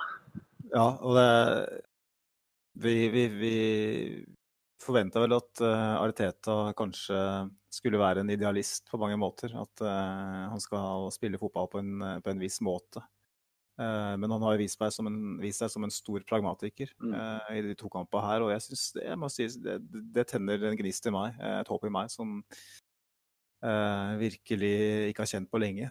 [0.73, 1.29] Ja, og det
[2.77, 3.55] Vi, vi, vi
[4.83, 7.17] forventa vel at uh, Arteta kanskje
[7.73, 9.49] skulle være en idealist på mange måter.
[9.57, 13.01] At uh, han skal spille fotball på en, på en viss måte.
[13.77, 17.75] Uh, men han har vist, en, vist, seg som en stor pragmatiker uh, i de
[17.77, 18.45] to kampene her.
[18.45, 19.77] Og jeg syns det, si, det,
[20.15, 22.41] det, tenner en gnist i meg, eh, et håp i meg, som
[24.21, 24.75] virkelig
[25.09, 25.87] ikke har kjent på lenge.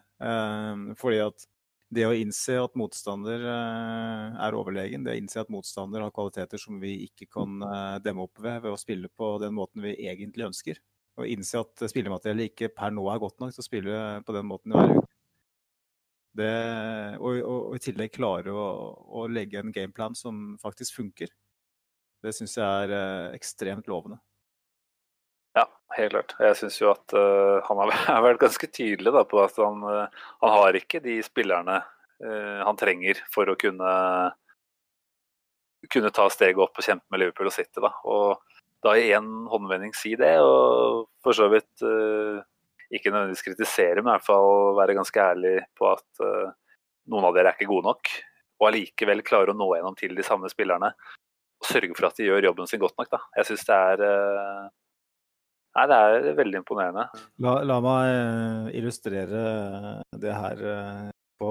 [1.01, 1.47] Fordi at
[1.95, 6.81] det å innse at motstander er overlegen, det å innse at motstander har kvaliteter som
[6.83, 7.61] vi ikke kan
[8.03, 10.81] demme opp ved ved å spille på den måten vi egentlig ønsker,
[11.17, 14.51] og innse at spillemateriellet ikke per nå er godt nok til å spille på den
[14.51, 15.07] måten hver uke
[16.37, 16.53] det,
[17.19, 18.67] og, og, og, i tillegg klare å,
[19.21, 21.33] å, legge en gameplan som faktisk funker.
[22.25, 24.19] Det syns jeg er eh, ekstremt lovende.
[25.57, 25.65] Ja,
[25.97, 26.35] helt klart.
[26.43, 27.79] Jeg syns jo at uh, han
[28.11, 32.59] har vært ganske tydelig da, på at han, uh, han, har ikke de spillerne uh,
[32.67, 33.93] han trenger for å kunne,
[35.93, 37.81] kunne ta steget opp og kjempe med Liverpool og City.
[37.81, 37.95] Da.
[38.05, 41.83] Og da i én håndvending si det, og for så vidt
[42.93, 46.21] ikke nødvendigvis kritisere, men i hvert fall være ganske ærlig på at
[47.11, 48.13] noen av dere er ikke gode nok.
[48.61, 50.93] Og allikevel klare å nå gjennom til de samme spillerne.
[51.59, 53.11] Og sørge for at de gjør jobben sin godt nok.
[53.17, 53.23] Da.
[53.41, 54.05] Jeg syns det er
[55.77, 57.05] Nei, det er veldig imponerende.
[57.45, 59.43] La, la meg eh, illustrere
[60.17, 60.63] det her
[61.37, 61.51] på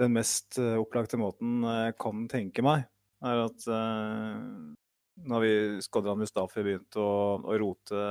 [0.00, 2.86] den mest opplagte måten jeg kan tenke meg.
[3.26, 3.66] er at
[5.26, 5.52] når vi
[5.84, 8.04] Skodran Mustafi begynte å, å rote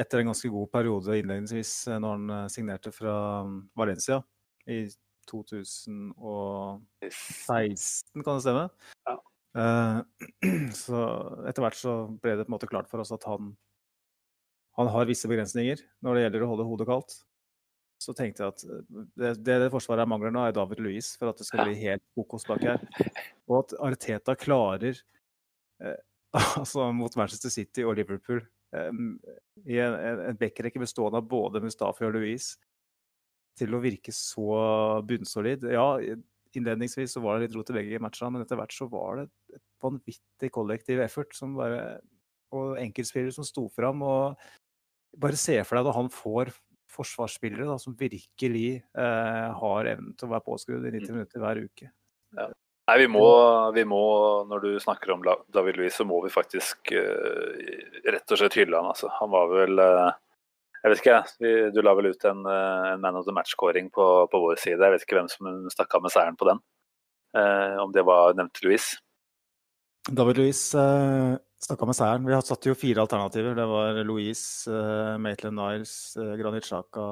[0.00, 3.14] etter en ganske god periode innledningsvis eh, når han eh, signerte fra
[3.46, 4.22] mm, Valencia
[4.70, 4.88] i
[5.30, 6.82] 2016,
[8.24, 8.64] kan det stemme?
[9.06, 9.16] Ja.
[9.52, 10.00] Uh,
[10.84, 11.02] så
[11.48, 13.52] etter hvert så ble det på en måte klart for oss at han,
[14.78, 17.18] han har visse begrensninger når det gjelder å holde hodet kaldt.
[18.02, 18.64] Så tenkte jeg at
[19.14, 22.02] det, det, det forsvaret mangler nå, er David Louis for at det skal bli helt
[22.16, 22.82] kokos bak her.
[23.46, 24.98] Og at Arteta klarer,
[25.84, 26.00] eh,
[26.58, 29.94] altså mot Manchester City og Liverpool i en,
[30.32, 32.46] en backrekke bestående av både Mustafi og Louis,
[33.58, 34.46] til å virke så
[35.04, 35.66] bunnsolid.
[35.68, 35.98] Ja,
[36.58, 39.28] innledningsvis så var det litt rot i begge matchene, men etter hvert så var det
[39.56, 42.00] et vanvittig kollektiv effort som bare,
[42.52, 44.04] og enkeltspillere som sto fram.
[44.06, 44.42] og
[45.22, 46.52] Bare se for deg da han får
[46.92, 51.16] forsvarsspillere da, som virkelig eh, har evnen til å være påskrudd i 90 mm.
[51.16, 51.88] minutter hver uke.
[52.36, 52.50] Ja.
[52.90, 53.26] Nei, vi må,
[53.76, 54.02] vi må,
[54.50, 55.22] Når du snakker om
[55.54, 57.52] David Louis, så må vi faktisk uh,
[58.10, 58.88] rett og slett hylle han.
[58.90, 59.06] Altså.
[59.20, 60.10] Han var vel uh,
[60.82, 64.06] Jeg vet ikke, du la vel ut en, uh, en man of the match-kåring på,
[64.32, 64.82] på, vår side.
[64.82, 66.62] Jeg vet ikke hvem som stakk av med seieren på den.
[67.80, 68.98] om det var nevnte Louise?
[70.10, 72.26] David Louise eh, stakk av med seieren.
[72.26, 73.54] Vi satt jo fire alternativer.
[73.54, 77.04] Det var Louise, eh, Maitland Niles, eh, Granit Xhaka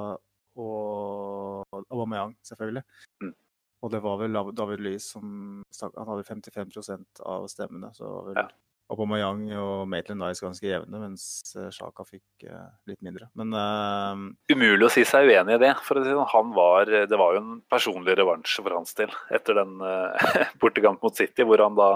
[0.59, 2.83] og Aubameyang, selvfølgelig.
[3.23, 3.37] Mm.
[3.81, 7.95] Og det var vel David Louise som Han hadde 55 av stemmene.
[7.95, 8.49] Så var vel ja.
[8.91, 11.25] Aubameyang og Maitland Nice ganske jevne, mens
[11.55, 13.29] Sjaka eh, fikk uh, litt mindre.
[13.39, 15.75] Men uh, Umulig å si seg uenig i det.
[15.87, 16.25] for sånn.
[16.33, 21.03] Han var, Det var jo en personlig revansj for hans del etter den uh, bortekamp
[21.07, 21.93] mot City, hvor han da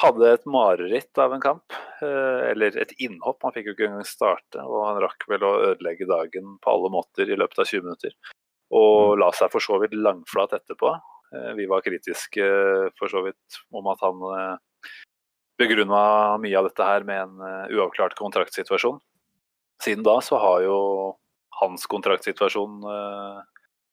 [0.00, 1.76] hadde et mareritt av en kamp.
[2.00, 3.42] Uh, eller et innhopp.
[3.44, 6.92] Han fikk jo ikke engang starte, og han rakk vel å ødelegge dagen på alle
[6.94, 8.16] måter i løpet av 20 minutter.
[8.70, 9.20] Og mm.
[9.20, 10.94] la seg for så vidt langflat etterpå.
[11.34, 12.48] Uh, vi var kritiske
[12.98, 14.56] for så vidt om at han eh,
[15.60, 19.00] begrunna mye av dette her med en eh, uavklart kontraktsituasjon.
[19.84, 20.78] Siden da så har jo
[21.60, 23.40] hans kontraktsituasjon uh,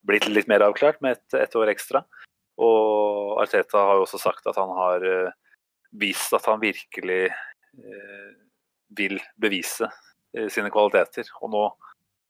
[0.07, 2.01] blitt litt mer avklart med et, et, år ekstra.
[2.63, 5.31] Og Arteta har jo også sagt at han har uh,
[5.95, 7.27] vist at han virkelig
[8.97, 9.85] vil bevise
[10.49, 11.27] sine kvaliteter.
[11.43, 11.63] Og nå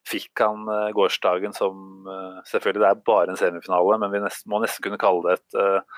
[0.10, 0.66] fikk han
[0.98, 2.04] gårsdagen som
[2.50, 4.22] Selvfølgelig det er bare en semifinale, men vi
[4.52, 5.94] må nesten kunne kalle det et,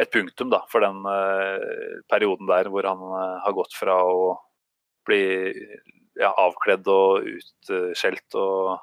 [0.00, 1.04] et punktum da, for den
[2.10, 3.02] perioden der hvor han
[3.44, 4.32] har gått fra å
[5.06, 5.22] bli
[6.18, 8.80] ja, avkledd og utskjelt og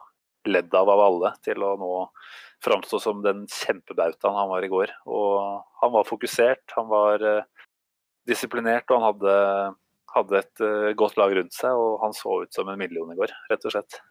[0.49, 1.91] ledd av av alle, til å nå
[2.65, 4.93] framstå som den kjempebautaen han var i går.
[5.09, 7.67] Og han var fokusert, han var uh,
[8.29, 9.35] disiplinert, og han hadde,
[10.15, 11.77] hadde et uh, godt lag rundt seg.
[11.77, 14.01] Og han så ut som en million i går, rett og slett.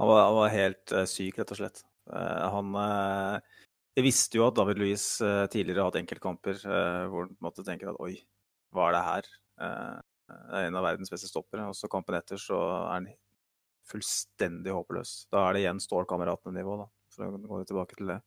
[0.00, 1.86] Han var, han var helt uh, syk, rett og slett.
[2.12, 2.74] han
[3.92, 5.02] Jeg visste jo at David Louis
[5.52, 6.62] tidligere har hatt enkeltkamper
[7.12, 8.14] hvor han måtte tenke at oi,
[8.72, 9.28] hva er det her?
[10.32, 11.66] Det er en av verdens beste stoppere.
[11.68, 13.10] Og så kampen etter så er han
[13.88, 15.26] fullstendig håpløs.
[15.32, 16.88] Da er det igjen Stålkameratene-nivå, da.
[17.12, 18.18] For å gå tilbake til det.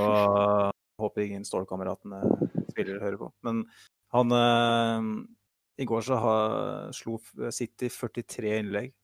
[0.00, 2.22] Og håper ingen Stålkameratene
[2.70, 3.30] spillere hører på.
[3.46, 3.64] Men
[4.14, 5.10] han eh,
[5.82, 6.36] I går så ha,
[6.96, 7.18] slo
[7.52, 8.94] City 43 innlegg.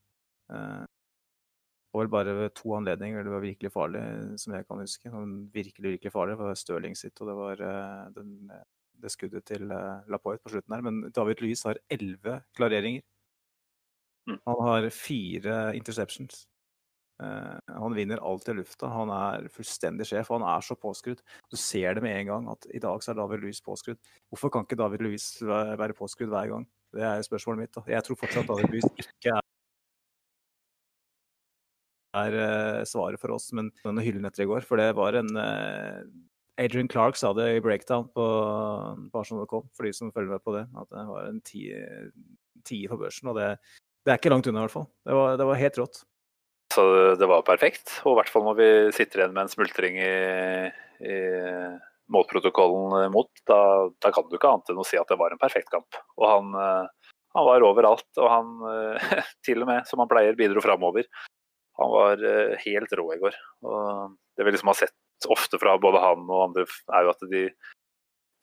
[1.87, 4.01] Eh, og vel bare ved to anledninger det var virkelig farlig,
[4.39, 5.11] som jeg kan huske.
[5.53, 6.37] Virkelig, virkelig farlig.
[6.37, 8.51] Det var Stirling sitt, og det var eh, den
[8.97, 9.69] det skuddet til
[10.09, 10.81] Lapoit på slutten her.
[10.81, 13.03] Men David Louis har elleve klareringer.
[14.27, 14.39] Mm.
[14.47, 16.47] Han har fire interceptions.
[17.21, 18.89] Han vinner alt i lufta.
[18.89, 21.21] Han er fullstendig sjef, og han er så påskrudd.
[21.53, 24.01] Du ser det med en gang at i dag så er David Louis påskrudd.
[24.33, 26.65] Hvorfor kan ikke David Louis være påskrudd hver gang?
[26.97, 27.75] Det er spørsmålet mitt.
[27.77, 27.85] Da.
[27.93, 29.45] Jeg tror fortsatt David Louis ikke er
[32.25, 34.65] er uh, svaret for oss, men denne hyllen etter i går.
[34.67, 36.01] For det var en uh,
[36.57, 38.27] Adrian Clark sa det i breakdown på,
[39.11, 42.97] på Arsenal.com, for de som følger med på det, at det var en tie på
[42.99, 43.29] børsen.
[43.29, 43.49] Og det,
[44.03, 44.87] det, er ikke langt unna, i hvert fall.
[45.05, 46.01] Det var, det var helt rått.
[46.73, 46.85] Så
[47.17, 47.99] det var perfekt.
[48.03, 50.15] Og i hvert fall når vi sitter igjen med en smultring i,
[51.05, 51.19] i
[52.13, 53.61] målprotokollen mot, da,
[54.01, 56.01] da, kan du ikke annet enn å si at det var en perfekt kamp.
[56.17, 56.57] Og han,
[57.37, 58.97] han var overalt, og han
[59.45, 61.05] til og med, som han pleier, bidro framover.
[61.77, 62.23] Han var
[62.63, 63.35] helt rå i går.
[63.69, 67.25] Og det vi liksom har sett ofte fra både han og andre, er jo at
[67.31, 67.43] de,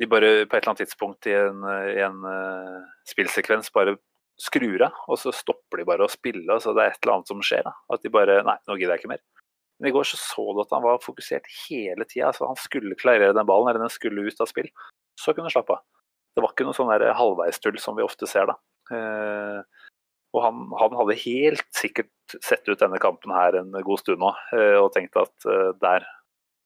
[0.02, 1.62] de bare på et eller annet tidspunkt i en,
[1.94, 3.96] i en uh, spillsekvens bare
[4.40, 6.46] skrur av, og så stopper de bare å spille.
[6.50, 7.62] altså Det er et eller annet som skjer.
[7.66, 9.22] da, At de bare Nei, nå gidder jeg ikke mer.
[9.78, 12.30] Men i går så så du at han var fokusert hele tida.
[12.30, 14.70] Altså, han skulle klarere den ballen, eller den skulle ut av spill.
[15.20, 15.82] Så kunne han slappe av.
[16.34, 18.58] Det var ikke noe sånn halvveistull som vi ofte ser, da.
[18.90, 19.73] Uh,
[20.34, 22.10] og han, han, hadde helt sikkert
[22.42, 26.06] sett ut denne kampen her en god stund nå uh, og tenkt at der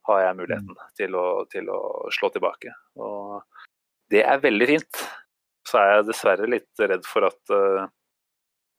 [0.08, 0.84] har jeg muligheten mm.
[0.96, 1.80] til å, til å
[2.14, 2.72] slå tilbake.
[2.96, 3.42] Og
[4.12, 5.00] det er veldig fint.
[5.68, 7.88] Så er jeg dessverre litt redd for at uh,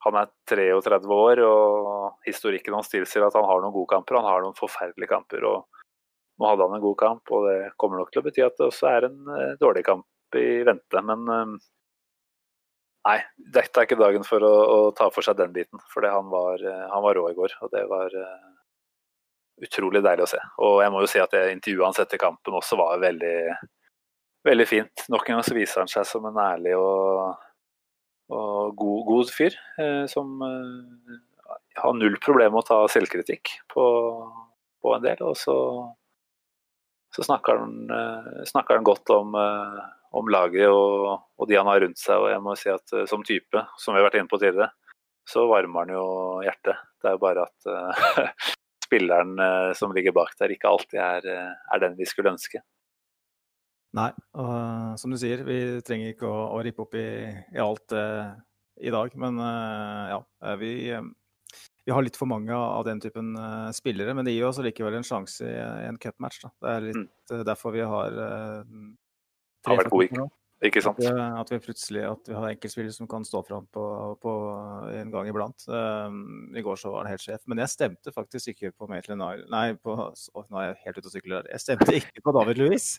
[0.05, 4.17] han er 33 år, og historikken hans tilsier at han har noen gode kamper.
[4.17, 5.45] Han har noen forferdelige kamper.
[5.45, 5.83] og
[6.39, 8.69] Nå hadde han en god kamp, og det kommer nok til å bety at det
[8.69, 11.03] også er en uh, dårlig kamp i vente.
[11.05, 11.57] Men uh,
[13.09, 13.17] nei,
[13.57, 15.81] dette er ikke dagen for å, å, ta for seg den biten.
[15.91, 18.15] For han var, han var rå i går, og det var
[19.65, 20.39] utrolig deilig å se.
[20.63, 23.37] Og jeg må jo si at det intervjuet hans etter kampen også var veldig,
[24.47, 25.05] veldig fint.
[25.11, 27.41] Nok en gang så viser han seg som en ærlig og,
[28.31, 29.57] og god, god, fyr.
[29.79, 31.17] Uh, som uh,
[31.79, 33.85] har null problem med å ta selvkritikk på,
[34.83, 35.21] på en del.
[35.25, 35.55] Og så,
[37.15, 39.79] så snakker, han, eh, snakker, han, godt om, eh,
[40.11, 42.21] om laget og, og, de han har rundt seg.
[42.21, 44.71] Og jeg må si at eh, som type, som vi har vært inne på tidligere,
[45.29, 46.05] så varmer han jo
[46.45, 46.81] hjertet.
[46.99, 48.33] Det er jo bare at uh,
[48.87, 52.63] spilleren uh, som ligger bak der, ikke alltid er, er den vi skulle ønske.
[53.97, 57.93] Nei, og som du sier, vi trenger ikke å, å rippe opp i, i alt
[57.93, 58.33] uh,
[58.81, 59.13] i dag.
[59.21, 60.19] Men ja,
[60.61, 63.33] vi, vi, har litt for mange av den typen
[63.75, 64.13] spillere.
[64.17, 66.45] Men det gir oss likevel en sjanse i, i en cupmatch.
[66.47, 67.43] Det er litt mm.
[67.49, 68.21] derfor vi har
[69.65, 70.29] tre har vært god.
[70.59, 70.97] Ikke sant?
[71.07, 73.83] At, at, vi plutselig at vi har enkeltspillere som kan stå fram på,
[74.19, 74.31] på,
[74.91, 75.63] en gang iblant.
[75.71, 77.45] Um, I går så var han helt sjef.
[77.47, 80.99] Men jeg stemte faktisk ikke på Maitland Nile Nei, på, å, nå er jeg helt
[80.99, 81.53] ute og sykler der.
[81.55, 82.89] Jeg stemte ikke på David Louis.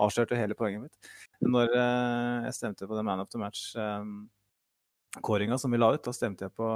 [0.00, 1.10] Avslørte hele poenget mitt.
[1.44, 4.22] Når uh, jeg stemte på The Man of the Match um,
[5.20, 6.70] kåringa som vi la ut, da stemte jeg på,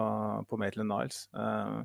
[0.50, 1.24] på Maitland Niles.
[1.33, 1.80] Uh,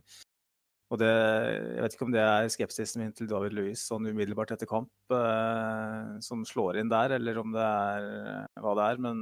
[0.89, 4.55] og det, jeg vet ikke om det er skepsisen min til David Louis sånn umiddelbart
[4.55, 9.03] etter kamp eh, som slår inn der, eller om det er eh, hva det er.
[9.05, 9.19] Men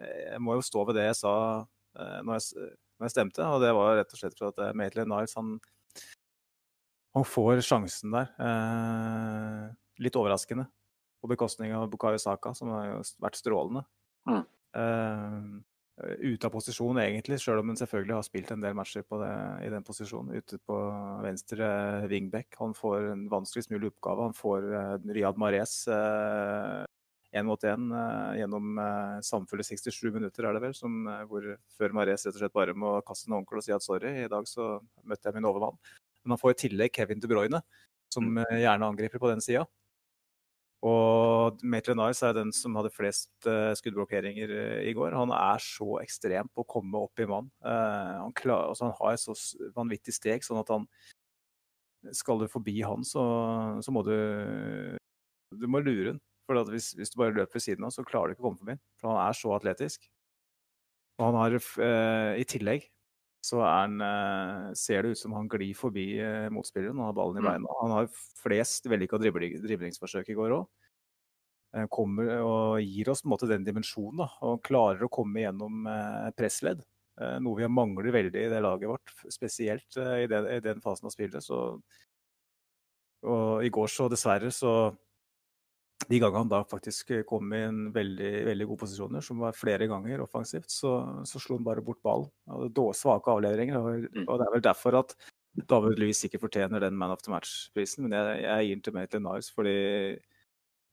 [0.00, 2.66] jeg må jo stå ved det jeg sa eh, når, jeg,
[2.98, 5.54] når, jeg, stemte, og det var rett og slett for at eh, Maitland Niles han,
[7.14, 8.34] han, får sjansen der.
[8.42, 9.64] Eh,
[10.02, 10.66] litt overraskende.
[11.20, 13.84] På bekostning av Bukayo Saka, som har vært strålende.
[14.26, 14.42] Mm.
[16.00, 19.04] Eh, eh, ute av posisjon, egentlig, sjøl om han selvfølgelig har spilt en del matcher
[19.04, 19.32] det,
[19.66, 20.36] i den posisjonen.
[20.36, 20.78] Ute på
[21.24, 21.66] venstre
[22.10, 22.54] wingback.
[22.58, 24.28] Han får en vanskeligst mulig oppgave.
[24.30, 25.84] Han får uh, Riyad Mares
[27.30, 27.92] én mot én
[28.34, 28.78] gjennom
[29.22, 31.44] samfulle 67 minutter, er det vel, som, hvor
[31.78, 34.30] før Mares rett og slett bare må kaste en håndkle og si at sorry, i
[34.32, 35.78] dag så møtte jeg min overmann.
[36.24, 37.60] Men han får i tillegg Kevin De Bruyne,
[38.10, 38.42] som mm.
[38.64, 39.62] gjerne angriper på den sida.
[40.80, 45.12] Og Maitland Nice er den som hadde flest uh, skuddblokkeringer uh, i går.
[45.12, 47.50] Han er så ekstrem på å komme opp i mann.
[47.60, 49.36] Uh, han, altså han, har et så
[49.76, 50.88] vanvittig steg, sånn at han
[52.16, 53.22] Skal du forbi han, så,
[53.84, 54.14] så må du
[55.52, 56.22] Du må lure han.
[56.48, 58.62] For hvis, hvis, du bare løper ved siden av, så klarer du ikke å komme
[58.62, 60.08] forbi For han er så atletisk.
[61.20, 61.58] Og han har
[62.40, 62.88] i tillegg
[63.40, 64.02] så han,
[64.76, 66.04] ser det ut som han glir forbi
[66.52, 67.46] motspilleren og har ballen i mm.
[67.48, 67.76] beina.
[67.80, 68.10] Han har
[68.42, 70.66] flest vellykka driblingsforsøk i går òg.
[71.76, 74.24] Eh, kommer og gir oss på en måte den dimensjonen.
[74.24, 76.82] Da, og klarer å komme gjennom eh, pressledd.
[77.20, 81.06] Eh, noe vi mangler veldig i det laget vårt, spesielt i den, i den fasen
[81.06, 81.44] av spillet.
[81.44, 81.60] Så,
[83.22, 84.74] og i går så dessverre så
[86.08, 89.86] De gangene han da faktisk kom i en veldig, veldig gode posisjoner, som var flere
[89.90, 90.94] ganger offensivt, så,
[91.28, 92.30] så slo han bare bort ballen.
[92.48, 93.76] Hadde svake avleveringer.
[93.76, 94.24] Og, mm.
[94.24, 95.14] og det er vel derfor at
[95.68, 98.96] David Louis ikke fortjener den Man of the Match-prisen, men jeg, jeg gir den til
[98.96, 99.76] Maitland Niles fordi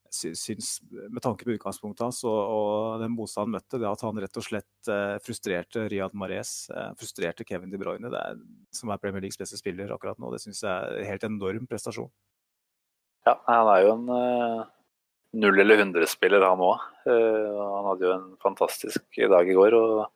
[0.07, 4.05] jeg syns, med tanke på utgangspunktet hans og, og den motstanden han møtte, det at
[4.07, 8.39] han rett og slett eh, frustrerte Riyad Mahrez, eh, frustrerte Kevin De Bruyne, er,
[8.73, 11.67] som er Premier Leagues beste spiller akkurat nå, det syns jeg er en helt enorm
[11.69, 12.09] prestasjon.
[13.27, 14.07] Ja, han er jo en
[15.33, 16.81] null- eller hundre-spiller, han òg.
[17.07, 19.75] Uh, han hadde jo en fantastisk dag i går.
[19.75, 20.07] og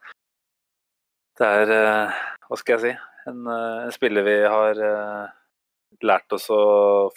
[1.40, 2.94] det er, uh, hva skal jeg si,
[3.32, 4.80] en, en spiller vi har
[6.02, 6.62] lært oss å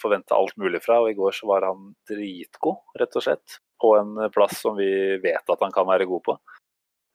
[0.01, 3.59] forvente alt mulig fra, og i går så var han dritgod, rett og slett.
[3.81, 4.87] På en plass som vi
[5.23, 6.35] vet at han kan være god på.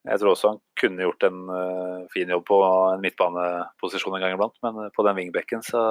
[0.08, 1.40] Jeg tror også han kunne gjort en
[2.12, 5.82] fin jobb på en midtbaneposisjon en gang iblant, men på den wingbacken så,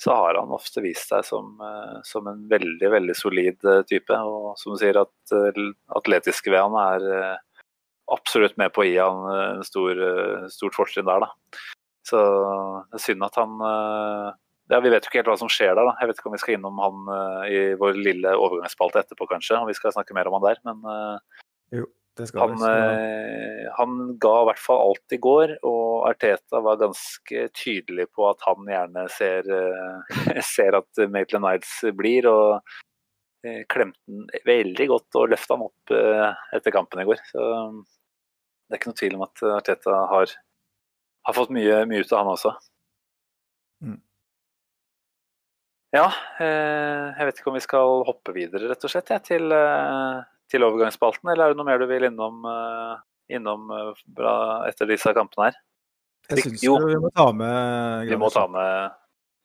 [0.00, 4.16] så har han ofte vist seg som, uh, som en veldig, veldig solid uh, type.
[4.16, 5.34] Og som du sier, at
[5.98, 7.36] atletiske ved han er
[8.10, 10.00] absolutt med på å gi han stor,
[10.50, 11.60] stort fortrinn der, da.
[12.08, 15.76] Så det er synd at han ja, Vi vet jo ikke helt hva som skjer
[15.76, 15.86] der.
[15.86, 15.92] da.
[16.00, 17.12] Jeg vet ikke om vi skal innom han
[17.52, 19.60] i vår lille overgangsspalte etterpå, kanskje.
[19.60, 20.62] Om vi skal snakke mer om han der.
[20.66, 20.82] Men
[21.76, 21.86] jo,
[22.36, 28.08] han, uh, han, ga i hvert fall alt i går, og Arteta var ganske tydelig
[28.16, 29.48] på at han gjerne ser,
[30.54, 32.30] ser at Maitland Niles blir.
[32.30, 32.78] og
[33.72, 35.92] klemte den veldig godt og løfta han opp
[36.52, 37.22] etter kampen i går.
[37.24, 37.40] Så
[37.80, 40.34] det er ikke noe tvil om at Arteta har,
[41.24, 42.52] har fått mye, mye ut av han også.
[43.80, 43.96] Mm.
[45.90, 46.06] Ja,
[46.38, 50.20] eh, jeg vet ikke om vi skal hoppe videre rett og slett ja, til, eh,
[50.50, 52.94] til, overgangsspalten, eller er det noe mer du vil innom, eh,
[53.36, 53.70] innom
[54.68, 55.60] etter disse kampene her?
[56.30, 58.98] Jeg syns jo vi må ta med Vi må ta med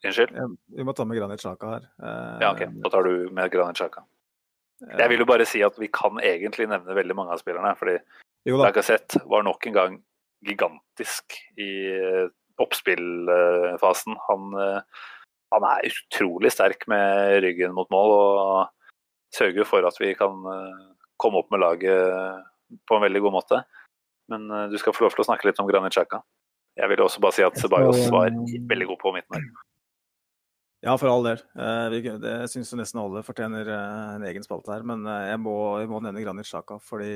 [0.06, 0.36] Unnskyld?
[0.76, 1.86] Vi må ta med Granit Sjaka her.
[2.44, 2.68] Ja, ok.
[2.84, 4.04] Da tar du med Granit Sjaka.
[4.86, 7.72] Jeg vil jo bare si at vi kan egentlig nevne veldig mange av spillerne.
[7.80, 7.96] fordi
[8.54, 9.96] Lacassette var nok en gang
[10.46, 11.72] gigantisk i
[12.62, 14.20] oppspillfasen.
[14.28, 14.54] Han
[15.56, 18.96] han er utrolig sterk med ryggen mot mål og
[19.36, 20.86] sørger for at vi kan eh,
[21.22, 22.46] komme opp med laget
[22.90, 23.62] på en veldig god måte.
[24.32, 26.24] Men eh, du skal få lov til å snakke litt om Granit Xhaka.
[26.76, 29.46] Jeg vil også bare si at Sebajos var veldig god på midten her.
[30.86, 31.40] Ja, for all del.
[31.58, 34.84] Eh, jeg syns nesten alle fortjener en egen spalte her.
[34.86, 36.80] Men jeg må, jeg må nevne Granit Xhaka.
[36.84, 37.14] fordi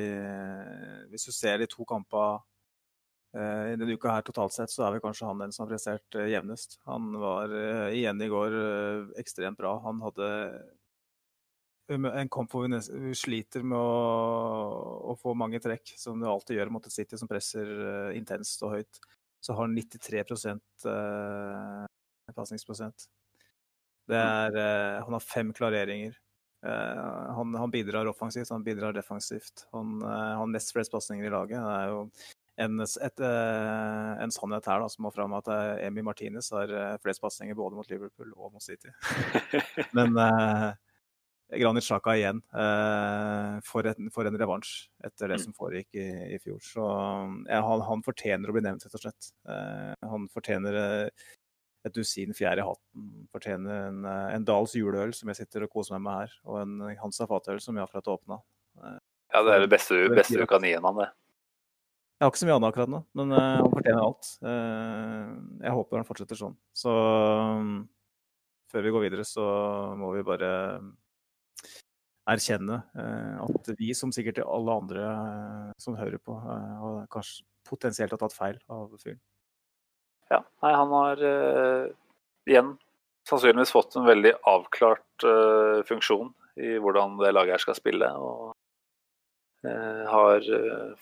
[1.11, 2.39] hvis du ser de to kampene
[3.37, 5.75] Eh, I denne uka her totalt sett så er vel kanskje han den som har
[5.75, 6.79] prestert eh, jevnest.
[6.89, 8.55] Han var eh, igjen i går
[9.21, 9.75] ekstremt bra.
[9.85, 10.29] Han hadde
[11.89, 16.73] en kamp hvor vi sliter med å, å, få mange trekk, som du alltid gjør
[16.73, 17.69] mot et City som presser
[18.17, 18.99] intenst og høyt.
[19.39, 20.23] Så har han 93
[20.85, 21.85] uh,
[22.35, 23.07] pasningsprosent.
[24.09, 26.17] Det er uh, han har fem klareringer.
[26.59, 29.63] Han, han, bidrar offensivt, han bidrar defensivt.
[29.71, 31.55] Han har nest flest pasninger i laget.
[31.55, 32.01] Det er jo
[32.59, 36.71] en, et, eh, en, sannhet her da, som må fram at eh, Emi Martinez har
[36.75, 38.91] eh, flest pasninger både mot Liverpool og mot City.
[39.97, 40.65] Men eh,
[41.49, 44.73] Granit Sjaka igjen eh, for, en, for, en, revansj
[45.05, 45.43] etter det mm.
[45.47, 46.59] som foregikk i, i fjor.
[46.61, 46.85] Så
[47.49, 49.31] ja, han, han, fortjener å bli nevnt, rett og slett.
[49.49, 50.77] Eh, han fortjener
[51.87, 53.07] et dusin fjær i hatten.
[53.33, 56.75] Fortjener en, en Dals juleøl som jeg sitter og koser meg med her, og en
[57.01, 58.41] Hansa fatøl som jeg har akkurat åpna.
[59.33, 61.09] Ja, det er det beste, beste du kan gi en mann, det.
[62.19, 64.33] Jeg har ikke så mye annet akkurat nå, men han fortjener alt.
[64.43, 66.57] Jeg håper han fortsetter sånn.
[66.75, 67.77] Så um,
[68.69, 69.45] før vi går videre, så
[69.97, 70.49] må vi bare
[72.29, 77.45] erkjenne eh, at vi, som sikkert alle andre eh, som hører på, eh, har kanskje
[77.69, 79.19] potensielt har tatt feil av fyren.
[80.29, 81.89] Ja, nei, han har uh,
[82.49, 82.75] igjen
[83.25, 86.29] sannsynligvis fått en veldig avklart uh, funksjon
[86.61, 88.09] i hvordan det laget her skal spille.
[88.17, 88.55] Og
[89.59, 90.45] har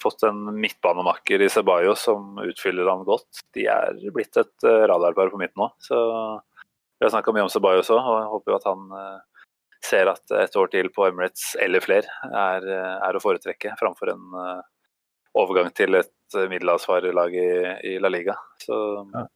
[0.01, 3.43] fått en midtbanemakker i Ceballos som utfyller han godt.
[3.53, 5.67] De er blitt et radarpar på midten nå.
[5.77, 5.99] Så
[6.97, 8.87] vi har snakka mye om Ceballos også, og jeg håper jo at han
[9.85, 14.37] ser at et år til på Emirates eller flere er, er å foretrekke framfor en
[15.37, 17.49] overgang til et middelhavsfarerlag i,
[17.93, 18.35] i La Liga.
[18.63, 18.77] Så,
[19.13, 19.27] ja.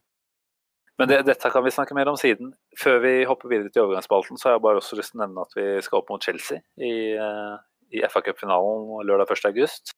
[1.00, 2.52] Men det, dette kan vi snakke mer om siden.
[2.78, 5.46] Før vi hopper videre til overgangsspalten, så har jeg bare også lyst til å nevne
[5.46, 7.54] at vi skal opp mot Chelsea i, eh,
[7.96, 9.94] i FA Cup-finalen lørdag 1.8.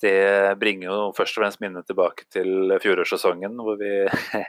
[0.00, 3.92] Det bringer jo først og fremst minnet tilbake til fjorårssesongen, hvor vi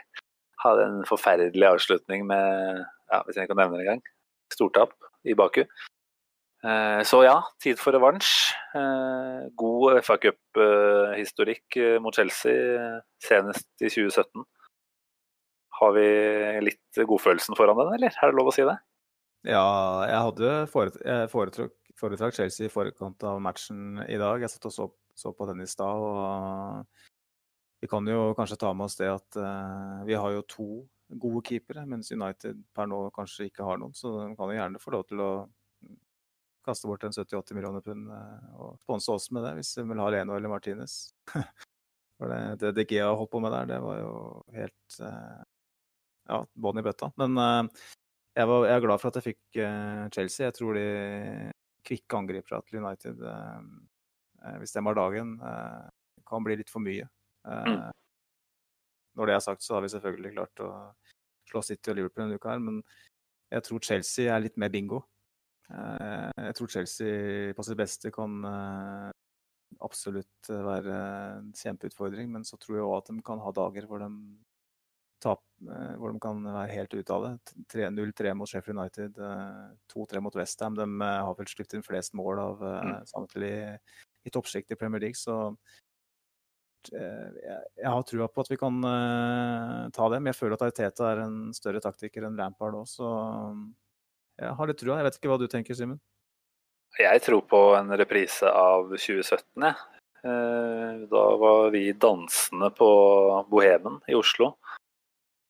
[0.64, 4.04] hadde en forferdelig avslutning med ja, Vi trenger ikke å nevne det engang.
[4.52, 4.94] Stortap
[5.24, 5.64] i Baku.
[6.62, 8.52] Eh, så ja, tid for revansj.
[8.78, 14.44] Eh, god FA Cup-historikk eh, mot Chelsea senest i 2017.
[15.82, 16.06] Har vi
[16.62, 18.76] litt godfølelsen foran den, eller er det lov å si det?
[19.48, 19.66] Ja,
[20.06, 24.44] jeg hadde foretrakk, foretrakk Chelsea i forkant av matchen i dag.
[24.44, 24.86] Jeg satt og så,
[25.18, 25.98] så på den i stad.
[25.98, 26.86] og
[27.82, 30.68] Vi kan jo kanskje ta med oss det at uh, vi har jo to
[31.20, 33.94] gode keepere, mens United per nå kanskje ikke har noen.
[33.96, 35.32] Så de kan jo gjerne få lov til å
[36.64, 40.02] kaste bort en 70-80 millioner pund eh, og sponse oss med det, hvis vi vil
[40.02, 40.96] ha Leno eller Martinez.
[42.18, 44.12] For det, det De har holdt på med der, det var jo
[44.54, 45.40] helt eh,
[46.30, 47.10] ja, bånn i bøtta.
[47.20, 47.86] Men eh,
[48.38, 49.58] jeg, var, jeg, er glad for at jeg fikk
[50.14, 50.46] Chelsea.
[50.46, 50.84] Jeg tror de
[51.84, 53.18] kvikke angripere til United,
[54.62, 55.34] hvis det var dagen,
[56.24, 57.04] kan bli litt for mye.
[57.44, 57.90] Mm.
[59.18, 60.70] Når det er sagt, så har vi selvfølgelig klart å
[61.50, 62.80] slå City og Liverpool denne uka her, men
[63.52, 65.02] jeg tror Chelsea er litt mer bingo.
[65.72, 69.10] Eh, jeg tror Chelsea på sitt beste kan eh,
[69.84, 70.96] absolutt være
[71.40, 74.10] en kjempeutfordring, men så tror jeg òg at de kan ha dager hvor de,
[75.22, 77.88] tap, eh, hvor de kan være helt ute av det.
[77.92, 79.20] 0-3 mot Sheffield United,
[79.92, 80.78] 2-3 mot Westham.
[80.78, 82.96] De har vel sluppet inn flest mål av mm.
[83.12, 83.76] samtlige
[84.22, 85.50] i toppsjiktet i Premier League, så
[86.90, 88.80] jeg har trua på at vi kan
[89.94, 90.18] ta det.
[90.18, 93.12] Men jeg føler at Ariteta er en større taktiker enn Lampard òg, så
[94.40, 94.98] jeg har litt trua.
[94.98, 96.00] Jeg vet ikke hva du tenker, Simen?
[97.00, 99.76] Jeg tror på en reprise av 2017, jeg.
[100.22, 102.88] Eh, da var vi dansende på
[103.50, 104.52] Bohemen i Oslo.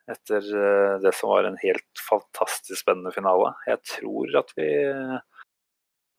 [0.08, 3.52] Etter eh, det som var en helt fantastisk spennende finale.
[3.68, 4.70] Jeg tror at vi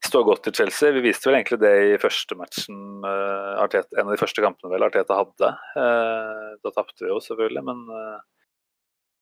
[0.08, 0.94] står godt til Chelsea.
[0.96, 2.78] Vi viste vel egentlig det i første matchen,
[3.08, 5.52] eh, Arteta, en av de første kampene vel Arteta hadde.
[6.64, 7.84] Da tapte vi jo selvfølgelig, men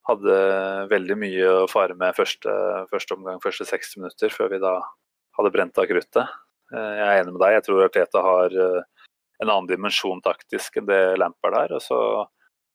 [0.10, 0.38] hadde
[0.92, 2.54] veldig mye å fare med første,
[2.92, 4.80] første omgang, første 60 minutter, før vi da
[5.38, 6.40] hadde brent av kruttet.
[6.72, 7.58] Eh, jeg er enig med deg.
[7.58, 9.06] Jeg tror Arteta har eh,
[9.44, 12.00] en annen dimensjon taktisk enn det Lampard der, Og så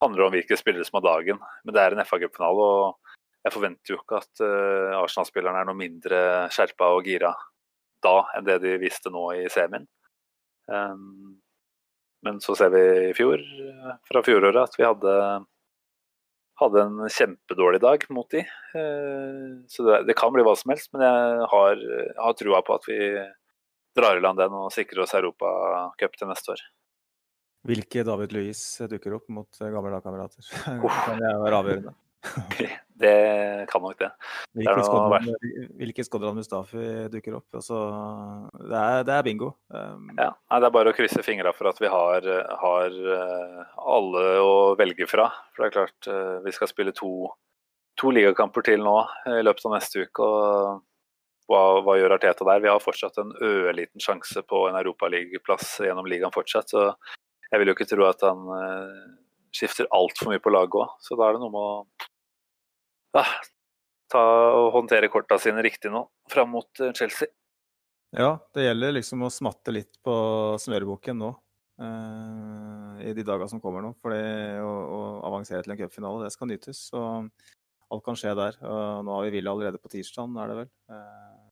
[0.02, 1.42] handler det om hvilke spillere som har dagen.
[1.64, 4.40] Men det er en FA-cupfinale, og jeg forventer jo ikke at
[4.98, 6.18] Arsenal-spillerne er noe mindre
[6.50, 7.30] skjerpa og gira
[8.06, 9.84] da enn det de visste nå i semien.
[10.70, 11.36] Um,
[12.26, 13.42] men så ser vi i fjor,
[14.08, 15.12] fra fjoråret, at vi hadde
[16.60, 18.40] hadde en kjempedårlig dag mot de.
[18.80, 21.82] Eh, så det, det, kan bli hva som helst, men jeg har,
[22.22, 22.98] har trua på at vi
[23.96, 26.64] drar i land den og sikrer oss Europacup til neste år.
[27.66, 30.48] Hvilke David Louis dukker opp mot gamle lagkamerater?
[30.64, 31.96] kan det være avgjørende?
[32.98, 34.08] det kan nok det.
[34.56, 37.58] Hvilke Skodran Mustafi dukker opp.
[37.58, 37.80] Altså,
[38.56, 39.50] det, er, det, er, bingo.
[39.68, 42.28] Um, ja, Det er bare å krysse fingra for at vi har,
[42.62, 45.28] har, eh, alle å velge fra.
[45.52, 47.28] For det er klart, eh, vi skal spille to,
[48.00, 48.96] to ligakamper til nå
[49.34, 50.24] i løpet av neste uke.
[50.24, 50.80] og
[51.52, 52.64] hva, hva, gjør Arteta der?
[52.64, 56.72] Vi har fortsatt en ørliten sjanse på en europaligaplass gjennom ligaen fortsatt.
[56.72, 56.88] Så
[57.52, 58.48] jeg vil jo ikke tro at han
[59.54, 60.96] skifter altfor mye på laget òg.
[61.04, 62.08] Så da er det noe med å
[64.12, 64.22] ta
[64.54, 67.30] og håndtere korta sine riktig nå, fram mot eh, Chelsea.
[68.16, 70.14] Ja, det gjelder liksom å smatte litt på
[70.62, 71.32] smøreboken nå.
[71.76, 73.90] Uh, I de dagene som kommer nå.
[74.00, 76.86] For det å, å avansere til en cupfinale, det skal nytes.
[76.92, 77.02] Så
[77.92, 78.56] alt kan skje der.
[78.64, 80.70] Og nå har vi Villa allerede på tirsdag, er det vel.
[80.88, 81.42] Uh,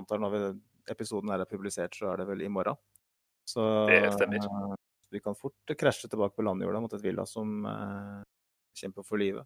[0.00, 0.42] antar når vi,
[0.90, 2.80] episoden er publisert, så er det vel i morgen.
[3.46, 4.74] Så det stemmer.
[5.10, 7.64] Vi kan fort krasje tilbake på landjorda mot et Villa som
[8.78, 9.42] kjemper for livet.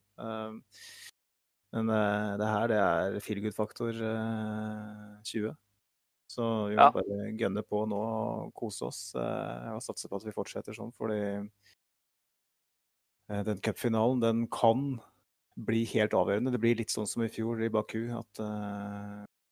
[1.74, 5.54] Eh, men uh, det her, det er feelgood-faktor uh, 20.
[6.34, 6.90] Så vi må ja.
[6.94, 10.94] bare gønne på nå og kose oss uh, og satse på at vi fortsetter sånn,
[10.96, 11.20] fordi
[13.24, 14.98] den cupfinalen, den kan
[15.56, 16.52] bli helt avgjørende.
[16.52, 18.40] Det blir litt sånn som i fjor i Baku, at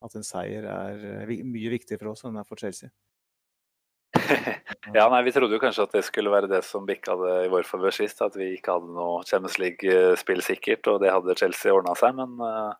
[0.02, 2.90] at en seier er mye viktigere for oss enn den er for Chelsea.
[4.96, 7.50] ja, nei, Vi trodde jo kanskje at det skulle være det som bikka det i
[7.52, 8.22] vår favør sist.
[8.24, 12.16] At vi ikke hadde noe Champions League-spill sikkert, og det hadde Chelsea ordna seg.
[12.18, 12.72] Men eh,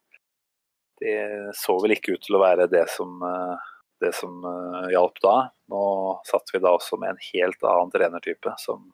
[1.02, 1.18] det
[1.58, 3.70] så vel ikke ut til å være det som, eh,
[4.04, 5.36] det som eh, hjalp da.
[5.72, 5.84] Nå
[6.28, 8.90] satt vi da også med en helt annen trenertype som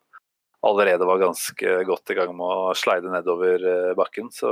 [0.65, 4.27] allerede var ganske godt i gang med å slide nedover bakken.
[4.35, 4.49] Så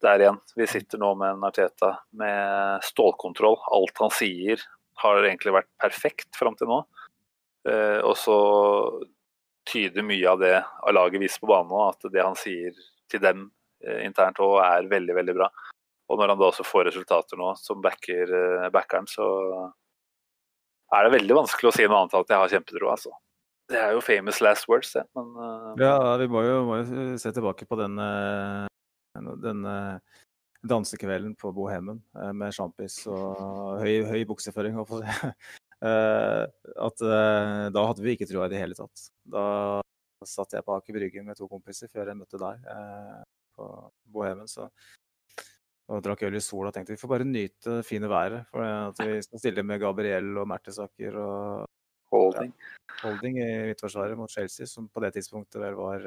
[0.00, 0.38] der igjen.
[0.56, 3.58] Vi sitter nå med en Arteta med stålkontroll.
[3.74, 4.62] Alt han sier
[5.02, 6.82] har egentlig vært perfekt fram til nå.
[7.68, 8.36] Eh, og så
[9.68, 12.76] tyder mye av det av laget viser på banen nå, at det han sier
[13.10, 13.48] til dem
[13.84, 15.50] eh, internt òg er veldig, veldig bra.
[16.10, 19.26] Og når han da også får resultater nå som backer eh, backeren, så
[20.90, 23.12] er det veldig vanskelig å si noe annet enn at jeg har kjempetro, altså.
[23.70, 25.04] Det er jo famous last words, det.
[25.14, 28.66] Men eh, Ja, vi må jo, må jo se tilbake på den, eh,
[29.44, 30.18] den eh,
[30.66, 34.74] dansekvelden på Bohemen eh, med sjampis og høy, høy bukseføring.
[34.76, 35.32] holdt på å si.
[35.80, 36.42] Eh,
[36.76, 39.06] At eh, da hadde vi ikke trua i det hele tatt.
[39.24, 39.80] Da
[40.28, 43.22] satt jeg på Aker Brygge med to kompiser før jeg møtte deg eh,
[43.56, 43.68] på
[44.12, 44.44] Bohemen.
[44.44, 44.66] Så,
[45.88, 48.44] og drakk øl i sola og tenkte vi får bare nyte det fine været.
[48.52, 51.64] For at vi skal stille med Gabriel og Mertesaker og
[52.12, 52.52] holding.
[53.00, 56.04] Holding i midtforsvaret mot Chelsea, som på det tidspunktet vel var,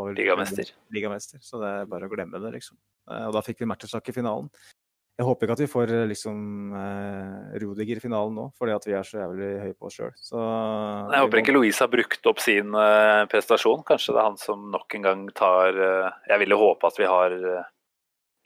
[0.00, 0.72] var Ligamester.
[0.96, 1.44] ligamester.
[1.44, 2.80] Så det er bare å glemme det, liksom.
[3.10, 4.50] Eh, Og da fikk vi Mertesack i finalen.
[5.14, 6.38] Jeg håper ikke at vi får eh, liksom
[6.74, 10.10] eh, Rudiger i finalen nå, fordi at vi er så jævlig høye på oss sjøl.
[10.10, 13.84] Jeg håper ikke Louise har brukt opp sin eh, prestasjon.
[13.86, 17.06] Kanskje det er han som nok en gang tar eh, Jeg ville håpe at vi
[17.06, 17.70] har eh,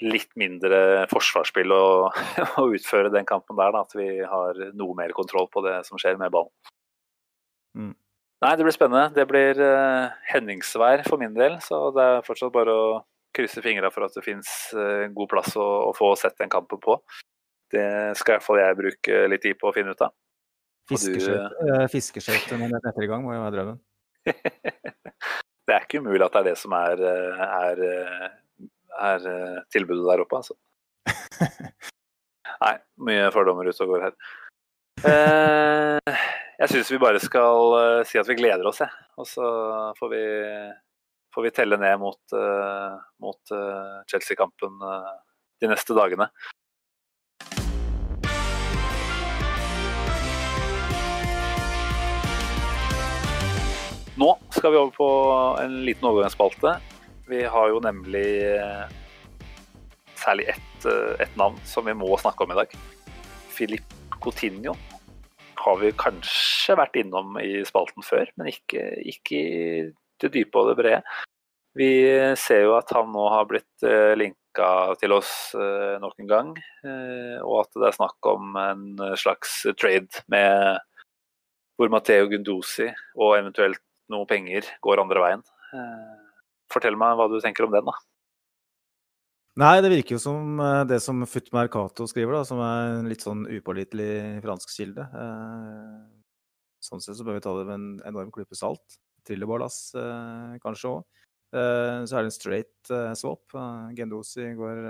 [0.05, 1.87] litt mindre forsvarsspill å,
[2.61, 3.73] å utføre den kampen der.
[3.73, 3.87] Da.
[3.89, 6.53] At vi har noe mer kontroll på det som skjer med ballen.
[7.79, 7.95] Mm.
[8.45, 9.09] Nei, det blir spennende.
[9.17, 9.59] Det blir
[10.29, 12.91] hendingsvær for min del, så det er fortsatt bare å
[13.39, 16.99] krysse fingra for at det fins god plass å, å få sett den kampen på.
[17.73, 17.85] Det
[18.17, 20.15] skal i hvert fall jeg bruke litt tid på å finne ut av.
[20.89, 23.81] Fiskeskøyter eh, fiskeskøyter med etter i gang må jo være drømmen.
[25.69, 28.67] det er ikke umulig at det er det som er, eh, er, eh,
[29.11, 30.57] er eh, tilbudet der oppe, altså.
[32.65, 32.75] Nei,
[33.05, 34.17] mye fordommer ute og går her.
[35.07, 36.25] Eh,
[36.59, 39.09] jeg syns vi bare skal eh, si at vi gleder oss, jeg.
[39.21, 39.53] Og så
[40.01, 40.25] får vi,
[41.39, 45.11] får vi telle ned mot, eh, mot eh, Chelsea-kampen eh,
[45.63, 46.27] de neste dagene.
[54.19, 55.09] Nå skal vi over på
[55.63, 56.75] en liten overgangsspalte.
[57.31, 58.27] Vi har jo nemlig
[60.19, 60.91] særlig ett,
[61.23, 62.75] ett navn som vi må snakke om i dag.
[63.55, 64.75] Filip Coutinho
[65.63, 69.47] har vi kanskje vært innom i spalten før, men ikke, ikke
[70.23, 71.03] det dype og det brede.
[71.79, 71.91] Vi
[72.41, 76.51] ser jo at han nå har blitt eh, linka til oss eh, nok en gang,
[76.83, 78.85] eh, og at det er snakk om en
[79.21, 80.81] slags trade med
[81.79, 85.43] hvor Matteo Gundosi og eventuelt noe penger går andre veien.
[86.73, 87.95] Fortell meg hva du tenker om den, da.
[89.59, 90.59] Nei, det virker jo som
[90.89, 95.07] det som Futmer Mercato skriver, da, som er en litt sånn upålitelig fransk kilde.
[96.83, 98.99] Sånn sett så bør vi ta det med en enorm klype salt.
[99.29, 101.07] Trillebårlass eh, kanskje òg.
[101.49, 103.55] Så er det en straight eh, swap.
[103.57, 104.83] Eh, Gendosi går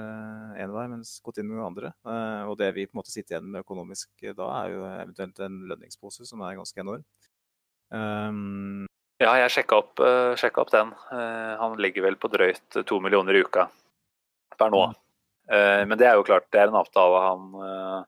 [0.59, 1.93] én vei, mens Coutinho går andre.
[2.03, 4.81] Eh, Og det vi på en måte sitter igjen med økonomisk eh, da, er jo
[4.89, 7.05] eventuelt en lønningspose som er ganske enorm.
[7.95, 8.87] Um,
[9.23, 10.91] Ja, jeg sjekka opp, opp den.
[11.15, 13.69] Eh, han ligger vel på drøyt to millioner i uka
[14.59, 14.83] per nå.
[15.51, 18.03] Eh, men det er jo klart, det er en avtale han eh,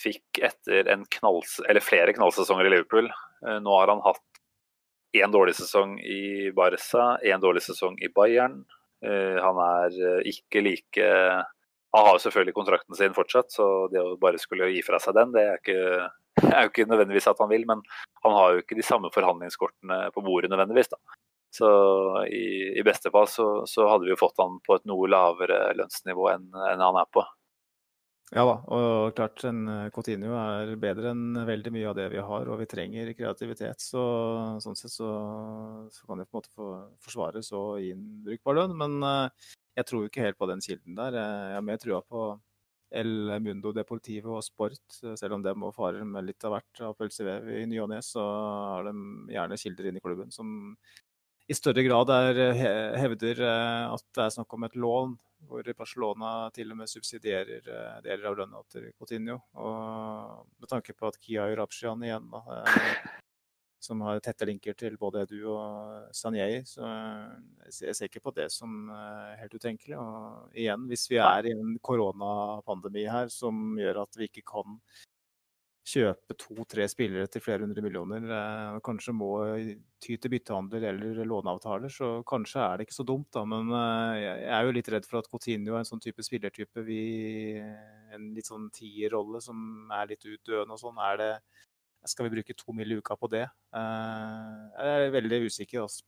[0.00, 3.12] fikk etter en knalls, eller flere knallsesonger i Liverpool.
[3.46, 4.39] Eh, nå har han hatt
[5.12, 8.62] én dårlig sesong i Barca, én dårlig sesong i Bayern.
[9.04, 11.06] Eh, han er eh, ikke like
[11.90, 15.16] Han har jo selvfølgelig kontrakten sin fortsatt, så det å bare skulle gi fra seg
[15.16, 16.10] den, det er, ikke,
[16.52, 17.66] er jo ikke nødvendigvis at han vil.
[17.66, 17.82] Men
[18.22, 20.92] han har jo ikke de samme forhandlingskortene på bordet nødvendigvis.
[20.92, 21.00] da.
[21.50, 21.68] Så
[22.30, 25.72] i, i beste fall så, så hadde vi jo fått han på et noe lavere
[25.80, 27.24] lønnsnivå enn, enn han er på.
[28.30, 32.20] Ja da, og klart en Cotinio Coutinho er bedre enn veldig mye av det vi
[32.22, 33.82] har, og vi trenger kreativitet.
[33.82, 34.02] Så
[34.62, 35.08] sånn sett så,
[35.90, 36.68] så kan vi på en måte
[37.02, 37.62] forsvare så
[38.28, 38.76] brukbar lønn.
[38.78, 39.48] Men eh,
[39.80, 41.18] jeg tror ikke helt på den kilden der.
[41.18, 42.28] Jeg har mer trua på
[43.02, 46.94] El Mundo Deportivo og Sport, selv om de må fare med litt av hvert av
[46.98, 48.94] pølsevev i ny og ne, så har de
[49.34, 50.54] gjerne kilder inne i klubben som
[51.50, 52.40] i større grad er,
[52.98, 55.18] hevder eh, at det er snakk om et lån,
[55.48, 59.40] hvor Barcelona til og med subsidierer eh, deler av lønna til Coutinho.
[59.56, 63.04] Og med tanke på at Kia Urabshian igjen da, eh,
[63.80, 66.60] som har tette linker til både Edu og Sanjei.
[66.68, 66.84] Så
[67.80, 68.90] jeg ser ikke på det som
[69.40, 69.96] helt utenkelig.
[69.96, 74.76] Og igjen, hvis vi er i en koronapandemi her som gjør at vi ikke kan
[75.86, 79.30] kjøpe to-tre spillere til flere hundre millioner, eh, kanskje må
[80.02, 83.30] ty til byttehandler eller låneavtaler, så kanskje er det ikke så dumt.
[83.32, 86.22] da, Men eh, jeg er jo litt redd for at Coutinho er en sånn type
[86.22, 87.58] spillertype vi
[88.10, 90.98] En litt sånn tierrolle som er litt utdøende og sånn.
[90.98, 91.32] er det
[92.06, 92.92] skal vi bruke to mill.
[92.92, 93.46] i uka på det?
[93.74, 95.82] Eh, jeg er veldig usikker.
[95.82, 96.02] altså.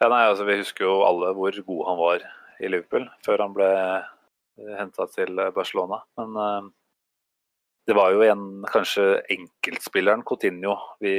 [0.00, 2.22] Ja, nei, altså Vi husker jo alle hvor god han var
[2.60, 3.68] i Liverpool før han ble
[4.78, 6.02] henta til Barcelona.
[6.18, 6.72] Men
[7.86, 9.04] det var jo en, kanskje
[9.34, 11.14] enkeltspilleren Coutinho vi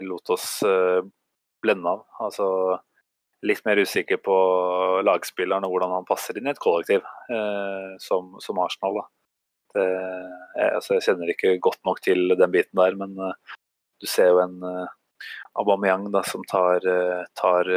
[0.00, 1.02] lot oss uh,
[1.62, 2.04] blende av.
[2.24, 2.46] Altså
[3.46, 4.36] litt mer usikker på
[5.06, 8.96] lagspilleren og hvordan han passer inn i et kollektiv, eh, som, som, Arsenal.
[9.70, 13.36] Det, jeg, altså, jeg, kjenner ikke godt nok til den biten der, men uh,
[14.02, 14.56] du ser jo en
[15.58, 16.82] Aubameyang da, som tar,
[17.38, 17.70] tar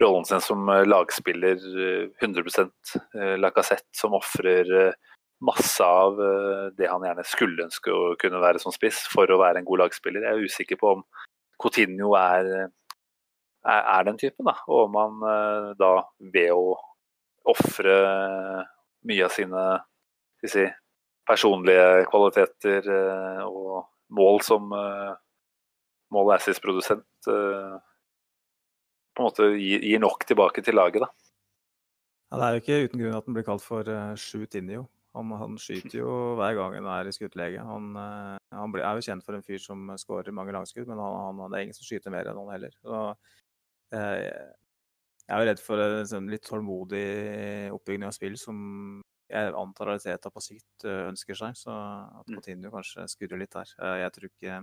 [0.00, 1.60] rollen sin som lagspiller
[2.24, 2.96] 100%
[3.40, 4.72] Lacassette, som ofrer
[5.44, 9.40] masse av eh, det han gjerne skulle ønske å kunne være som spiss for å
[9.40, 10.24] være en god lagspiller.
[10.24, 11.04] Jeg er usikker på om
[11.60, 12.48] Coutinho er,
[13.66, 14.56] er, er den typen, da.
[14.68, 15.92] Og om han eh, da
[16.32, 16.76] ved å
[17.46, 17.98] ofre
[19.06, 19.66] mye av sine
[20.46, 20.64] si,
[21.28, 24.70] personlige kvaliteter eh, og mål som
[26.14, 31.08] mål assist-produsent på en måte gir, nok tilbake til laget, da.
[32.30, 34.84] Ja, det er jo ikke uten grunn at den blir kalt for uh, Shoot-Inio.
[35.16, 37.64] Han, han, skyter jo hver gang han er i skuddlege.
[37.64, 41.00] Han, eh, han ble, er jo kjent for en fyr som skårer mange langskudd, men
[41.00, 42.76] han, det er ingen som skyter mer enn han heller.
[42.84, 43.02] Så,
[43.96, 44.22] eh,
[45.26, 47.06] jeg er jo redd for en sånn litt tålmodig
[47.74, 48.58] oppbygging av spill som
[49.26, 51.56] jeg antar Ariteta på sikt eh, ønsker seg.
[51.58, 52.36] Så at mm.
[52.36, 53.72] Coutinho kanskje skurrer litt der.
[53.82, 54.60] Eh, jeg tror ikke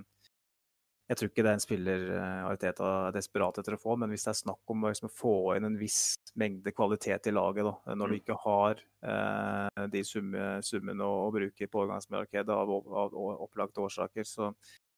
[1.11, 2.03] jeg tror ikke det er en spiller
[2.47, 5.33] Ariteta er desperat etter å få, men hvis det er snakk om liksom, å få
[5.57, 8.21] inn en viss mengde kvalitet i laget, da, når du mm.
[8.21, 14.27] ikke har eh, de summe, summene å, å, bruke på overgangsmarkedet av, av, opplagte årsaker,
[14.27, 14.53] så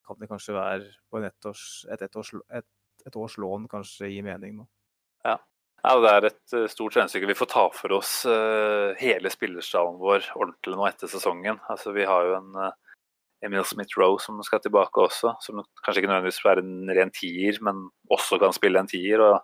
[0.06, 2.70] kan det kanskje være på ettårs, et, et, års, et,
[3.08, 4.70] et, års, lån kanskje gi mening nå.
[5.26, 5.40] Ja.
[5.82, 7.34] ja det er et uh, stort regnestykke.
[7.34, 8.20] Vi får ta for oss
[9.02, 11.58] hele spillerstallen vår ordentlig nå etter sesongen.
[11.66, 12.60] Altså, vi har jo en
[13.44, 15.36] Emil Smith-Roe som skal tilbake også.
[15.44, 19.22] Som kanskje ikke nødvendigvis er en ren tier, men også kan spille en tier.
[19.22, 19.42] og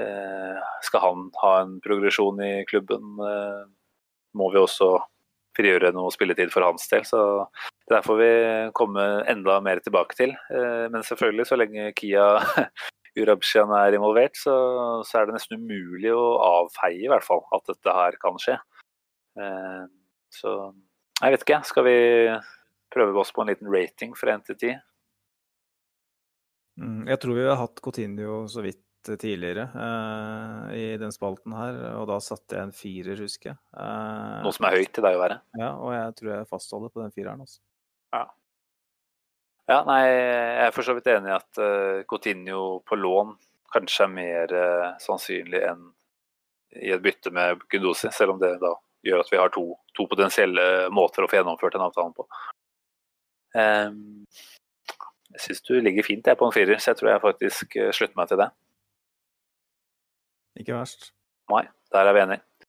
[0.00, 3.64] eh, Skal han ha en progresjon i klubben, eh,
[4.38, 4.94] må vi også
[5.56, 7.04] frigjøre noe spilletid for hans del.
[7.04, 7.48] så
[7.84, 8.32] Det der får vi
[8.78, 10.34] komme enda mer tilbake til.
[10.50, 12.26] Eh, men selvfølgelig, så lenge Kia
[13.20, 14.54] Urabshian er involvert, så,
[15.04, 18.56] så, er det nesten umulig å avfeie i hvert fall at dette her kan skje.
[19.36, 19.84] Eh,
[20.32, 20.72] så
[21.20, 21.60] jeg vet ikke.
[21.68, 21.98] Skal vi
[22.92, 24.80] prøver vi oss på en liten rating fra 1 til 10.
[26.80, 28.80] Mm, jeg tror vi har hatt Coutinho så vidt
[29.18, 33.58] tidligere eh, i den spalten her, og da satte jeg en firer, husker jeg.
[33.74, 35.40] Eh, Noe som er høyt til deg å være?
[35.58, 37.42] Ja, og jeg tror jeg fastholder på den fireren.
[37.42, 37.58] Også.
[38.14, 38.22] Ja.
[39.72, 43.34] ja, nei, jeg er for så vidt enig i at uh, Coutinho på lån
[43.72, 44.56] kanskje er mer
[45.00, 45.84] sannsynlig enn
[46.76, 48.74] i et bytte med Gundosi, selv om det da
[49.04, 49.64] gjør at vi har to,
[49.96, 52.26] to potensielle måter å få gjennomført en avtale på.
[53.58, 54.24] Ehm,
[55.32, 57.92] jeg syns du ligger fint jeg på en firer, så jeg tror jeg faktisk eh,
[57.94, 58.48] slutter meg til det.
[60.60, 61.10] Ikke verst.
[61.52, 62.68] Nei, der er vi enige.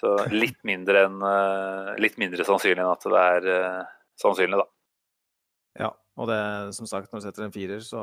[0.00, 4.68] Så litt mindre, enn, eh, litt mindre sannsynlig enn at det er uh, sannsynlig, da.
[5.84, 6.40] Ja, og det
[6.74, 8.02] som sagt, når du setter en firer, så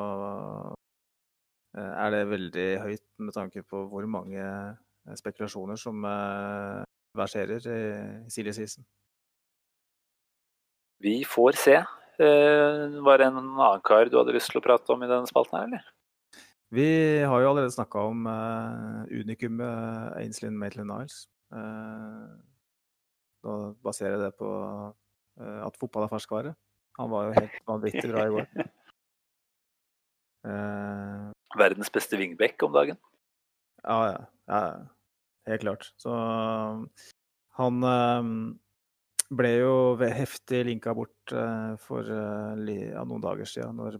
[1.77, 4.41] er det veldig høyt med tanke på hvor mange
[5.19, 5.99] spekulasjoner som
[7.13, 8.87] verserer i silje season.
[11.03, 11.75] Vi får se.
[12.17, 15.29] Eh, var det en annen kar du hadde lyst til å prate om i denne
[15.29, 15.83] spalten her, eller?
[16.73, 16.87] Vi
[17.23, 21.21] har jo allerede snakka om uh, unikumet uh, Ainslin Maitland Niles.
[21.53, 22.33] Uh,
[23.45, 23.53] da
[23.85, 26.51] baserer jeg det på uh, at fotball er ferskvare.
[26.99, 28.49] Han var jo helt vanvittig bra i går.
[31.59, 32.99] Verdens beste wingback om dagen?
[33.83, 34.19] Ja, ja.
[34.49, 34.61] ja
[35.47, 35.91] helt klart.
[36.01, 36.11] Så
[37.61, 37.87] han
[39.27, 43.99] ble jo heftig linka bort uh, for uh, ja, noen dager siden, når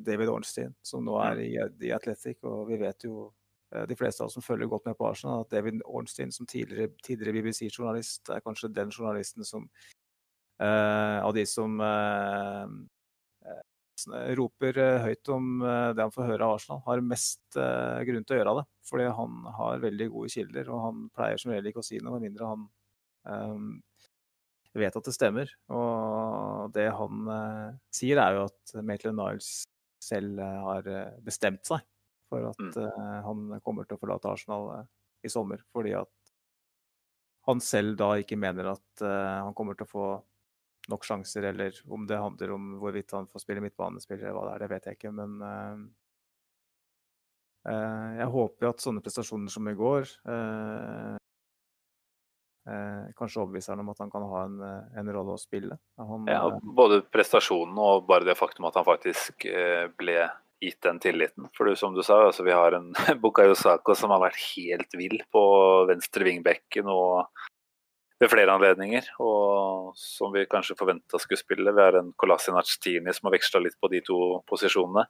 [0.00, 1.50] David Ornstein, som nå er i,
[1.88, 4.96] i Athletic, og vi vet jo uh, de fleste av oss som følger godt med
[4.96, 9.68] på Arsenal, at David Ornstein som tidligere, tidligere BBC-journalist er kanskje den journalisten som
[10.62, 11.80] av de som
[14.38, 18.52] roper høyt om det han får høre av Arsenal, har mest grunn til å gjøre
[18.60, 18.64] det.
[18.86, 22.14] Fordi han har veldig gode kilder, og han pleier som regel ikke å si noe
[22.14, 22.62] med mindre han
[23.26, 23.72] um,
[24.80, 25.50] vet at det stemmer.
[25.72, 29.50] Og det han eh, sier, er jo at Maitland Niles
[30.02, 31.84] selv eh, har eh, bestemt seg
[32.32, 33.22] for at Mm.
[33.26, 34.86] han kommer til å forlate Arsenal
[35.20, 35.60] i sommer.
[35.76, 36.08] Fordi at
[37.44, 40.06] han selv da ikke mener at han kommer til å få
[40.88, 44.54] nok sjanser, eller om det handler om hvorvidt han får spille midtbanespiller eller hva det
[44.54, 45.12] er, det vet jeg ikke.
[45.12, 45.36] Men
[47.68, 50.08] eh, jeg håper at sånne prestasjoner som i går
[52.68, 55.78] eh, kanskje overbeviser han om at han kan ha en, eh, en rolle å spille.
[55.98, 60.28] Han, Ja, eh, både prestasjonen og bare det faktum at han faktisk eh, ble
[60.62, 61.48] gitt den tilliten.
[61.56, 62.92] For du, som du sa, altså, vi har en
[63.22, 65.42] Bukayo Sako som har vært helt vill på
[65.90, 67.26] venstre vingbekken og
[68.22, 69.10] ved flere anledninger.
[69.22, 71.74] Og som vi kanskje forventa skulle spille.
[71.74, 74.18] Vi har en Kolasinac Tini som har veksla litt på de to
[74.50, 75.08] posisjonene.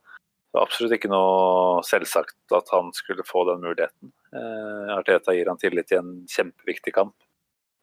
[0.53, 4.13] Det var absolutt ikke noe selvsagt at han skulle få den muligheten.
[4.37, 7.15] Eh, Arteta gir han tillit i en kjempeviktig kamp.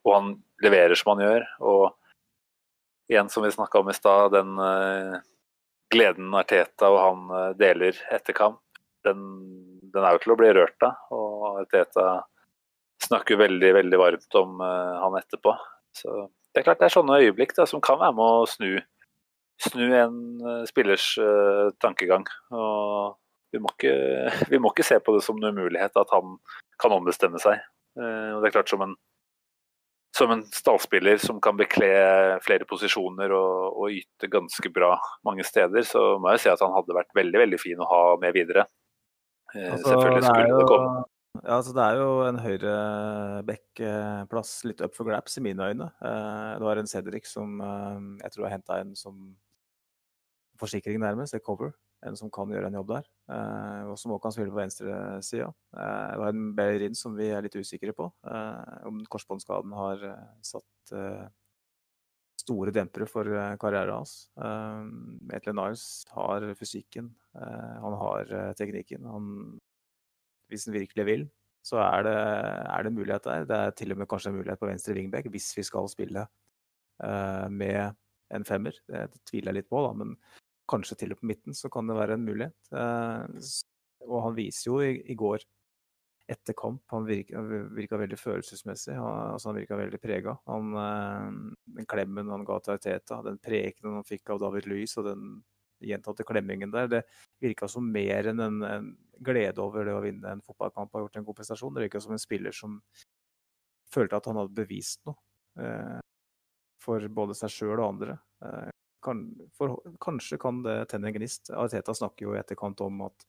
[0.08, 1.46] Og han leverer som han gjør.
[1.66, 1.84] Og
[3.10, 5.20] igjen, som vi snakka om i stad, den uh,
[5.90, 8.62] gleden Arteta og han eh, deler etter kamp,
[9.08, 9.24] den,
[9.90, 11.00] den er jo til å bli rørt av.
[11.16, 12.22] Og Arteta
[13.02, 15.56] snakker veldig, veldig varmt om uh, han etterpå.
[15.98, 18.70] Så det er klart det er sånne øyeblikk da, som kan være med å snu,
[19.62, 21.12] snu en eh, spillers
[21.82, 22.24] tankegang.
[22.54, 23.18] Og
[23.54, 23.94] vi må, ikke,
[24.54, 26.38] vi må ikke se på det som en umulighet at han
[26.82, 27.62] kan ombestemme seg.
[28.00, 28.96] Og det er klart som en
[30.20, 31.88] som en stallspiller som kan bekle
[32.46, 34.94] flere posisjoner og, og yte ganske bra
[35.28, 38.02] mange steder, så må jeg si at han hadde vært veldig veldig fin å ha
[38.22, 38.68] med videre.
[39.56, 41.06] Eh, Altså, Selvfølgelig skulle det jo- komme.
[41.40, 42.72] Ja, altså det er jo en høyre
[43.48, 45.88] back-plass litt up for grabs i mine øyne.
[46.02, 49.36] Eh, Det var en Cedric som eh, jeg tror har henta en som
[50.60, 51.72] forsikring nærmest, et cover.
[52.08, 53.08] En som kan gjøre en jobb der.
[53.32, 55.50] eh, Og som også kan spille på venstresida.
[55.74, 58.12] Det var en Bellerin som vi er litt usikre på.
[58.26, 61.28] eh, Om korsbåndskaden har eh, satt eh,
[62.40, 64.30] store dempere for eh, karrieren hans.
[65.36, 69.04] Etle Niles har fysikken, eh, han har eh, teknikken.
[69.06, 69.60] Han
[70.50, 71.24] hvis han virkelig vil,
[71.62, 72.16] så er det,
[72.74, 73.44] er det mulighet der.
[73.46, 76.24] Det er til og med kanskje en mulighet på venstre wingback hvis vi skal spille
[77.04, 77.94] eh, med
[78.34, 78.74] en femmer.
[78.88, 80.16] Det tviler jeg litt på, da, men
[80.70, 82.74] kanskje til og på midten så kan det være en mulighet.
[82.74, 83.48] Eh,
[84.08, 85.46] og han viser jo i, i går
[86.30, 87.42] etter kamp Han virka,
[87.74, 88.94] virka veldig følelsesmessig.
[88.94, 90.36] Han, altså han virka veldig prega.
[90.46, 91.30] Eh,
[91.78, 95.40] den klemmen han ga til Arteta, den prekenen han fikk av David Luiz og den
[95.80, 97.00] gjentatte klemmingen der, det
[97.40, 98.90] virka som mer enn en, en
[99.24, 101.74] glede over det å vinne en fotballkamp og ha gjort en god prestasjon.
[101.76, 102.82] Det virka som en spiller som
[103.90, 105.18] følte at han hadde bevist noe
[105.64, 106.00] eh,
[106.84, 108.20] for både seg sjøl og andre.
[109.04, 109.26] Kan,
[109.56, 111.52] for, kanskje kan det tenne en gnist.
[111.56, 113.28] Arteta snakker jo i etterkant om at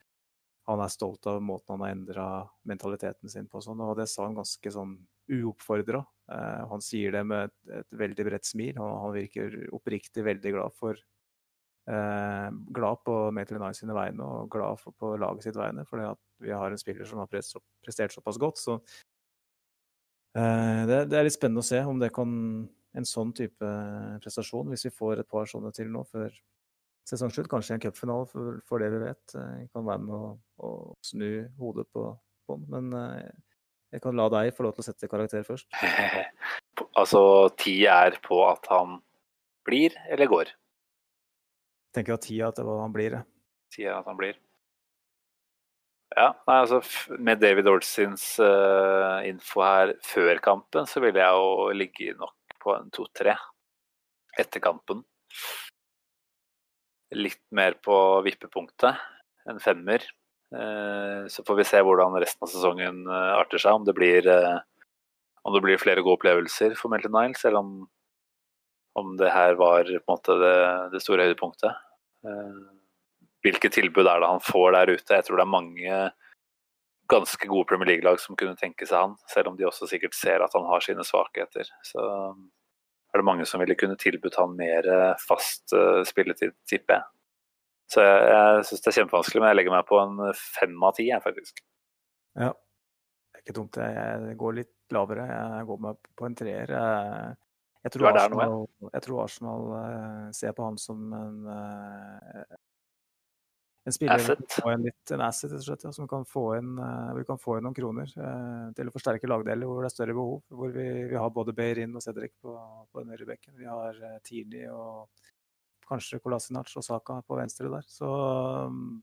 [0.70, 2.26] han er stolt av måten han har endra
[2.68, 3.62] mentaliteten sin på.
[3.64, 4.96] Sånn, og det sa han ganske sånn
[5.30, 6.02] uoppfordra.
[6.30, 8.76] Eh, han sier det med et, et veldig bredt smil.
[8.78, 10.98] Han, han virker oppriktig veldig glad for
[11.90, 16.10] eh, glad på Maitland Nice sine vegne og glad for, på laget sitt vegne, fordi
[16.44, 18.62] vi har en spiller som har prestert såpass godt.
[18.62, 18.78] Så
[20.38, 22.30] eh, det, det er litt spennende å se om det kan
[22.98, 23.72] en sånn type
[24.22, 26.32] prestasjon, hvis vi får et par sånne til nå før
[27.08, 30.32] sesongslutt, kanskje en cupfinale for, for det vi vet, Jeg kan være med å,
[30.66, 30.72] å
[31.04, 32.10] snu hodet på,
[32.50, 32.66] bånn.
[32.70, 33.30] Men eh,
[33.94, 35.70] jeg kan la deg få lov til å sette karakter først.
[37.00, 37.22] altså
[37.58, 39.00] ti er på at han
[39.66, 40.52] blir eller går.
[41.90, 43.18] Jeg Tenker at tida er hva han blir.
[43.18, 43.26] jeg.
[43.74, 44.38] Ti er at han blir.
[46.10, 46.80] Ja, nei, altså
[47.22, 52.74] med David Olsins uh, info her før kampen, så ville jeg jo ligge nok på
[52.76, 53.36] en to-tre
[54.38, 55.02] etter kampen.
[57.16, 57.94] Litt mer på
[58.26, 58.98] vippepunktet,
[59.50, 60.04] en femmer.
[60.54, 63.80] Eh, så får vi se hvordan resten av sesongen eh, arter seg.
[63.80, 64.58] Om det blir, eh,
[65.46, 67.74] om det blir flere gode opplevelser for Melton Niles, eller om,
[68.98, 70.56] om det her var måte det,
[70.94, 71.86] det store høydepunktet.
[73.40, 75.16] Hvilke tilbud er det han får der ute?
[75.16, 76.00] Jeg tror det er mange
[77.10, 80.44] ganske gode Premier League-lag som kunne tenke seg han, selv om de også sikkert ser
[80.44, 81.68] at han har sine svakheter.
[81.86, 82.04] Så
[83.10, 87.08] er det mange som ville kunne tilbudt han mer eh, fast eh, spilletid, tipper jeg.
[87.90, 90.94] Så jeg, jeg syns det er kjempevanskelig, men jeg legger meg på en fem av
[90.94, 91.62] ti, jeg, faktisk.
[92.38, 92.52] Ja.
[92.54, 93.78] Det er ikke dumt.
[93.82, 95.26] Jeg jeg går litt lavere.
[95.26, 96.70] Jeg går meg på en treer.
[96.70, 98.10] Jeg, tror.
[98.12, 98.56] Arsenal,
[98.86, 101.40] jeg tror Arsenal eh, ser på han som en
[103.90, 104.30] en spiller
[104.62, 107.58] og en, litt, en asset, slett, ja, som kan få inn, eh, vi kan få
[107.58, 110.40] inn noen kroner eh, til å forsterke lagdeler hvor det er større behov.
[110.48, 112.54] Hvor vi, vi har både Beirin og Cedric på,
[112.90, 113.58] på den høyre bekken.
[113.58, 115.10] Vi har uh, Tini og
[115.90, 117.86] kanskje Kolasinac og Saka på venstre der.
[117.90, 118.08] Så
[118.70, 119.00] um,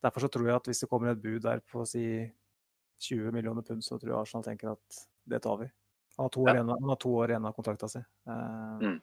[0.00, 2.04] Derfor så tror jeg at hvis det kommer et bud der på si
[3.04, 5.68] 20 millioner pund, så tror jeg Arsenal tenker at det tar vi.
[6.16, 6.54] Han har to år Ja.
[6.54, 8.00] igjen, han har to år igjen av kontrakta si.
[8.00, 9.00] Eh, Mm.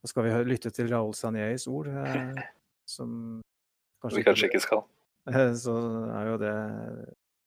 [0.00, 2.32] Så skal vi lytte til Raoul Sanieis ord, eh,
[2.86, 3.42] som
[4.08, 4.84] vi kanskje ikke skal.
[5.60, 5.74] Så
[6.16, 6.54] er jo det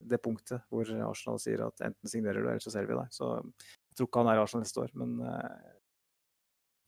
[0.04, 3.14] det punktet hvor Arsenal sier at enten signerer du, eller så selger vi deg.
[3.16, 5.16] Så jeg tror ikke han er Arsenal neste år, men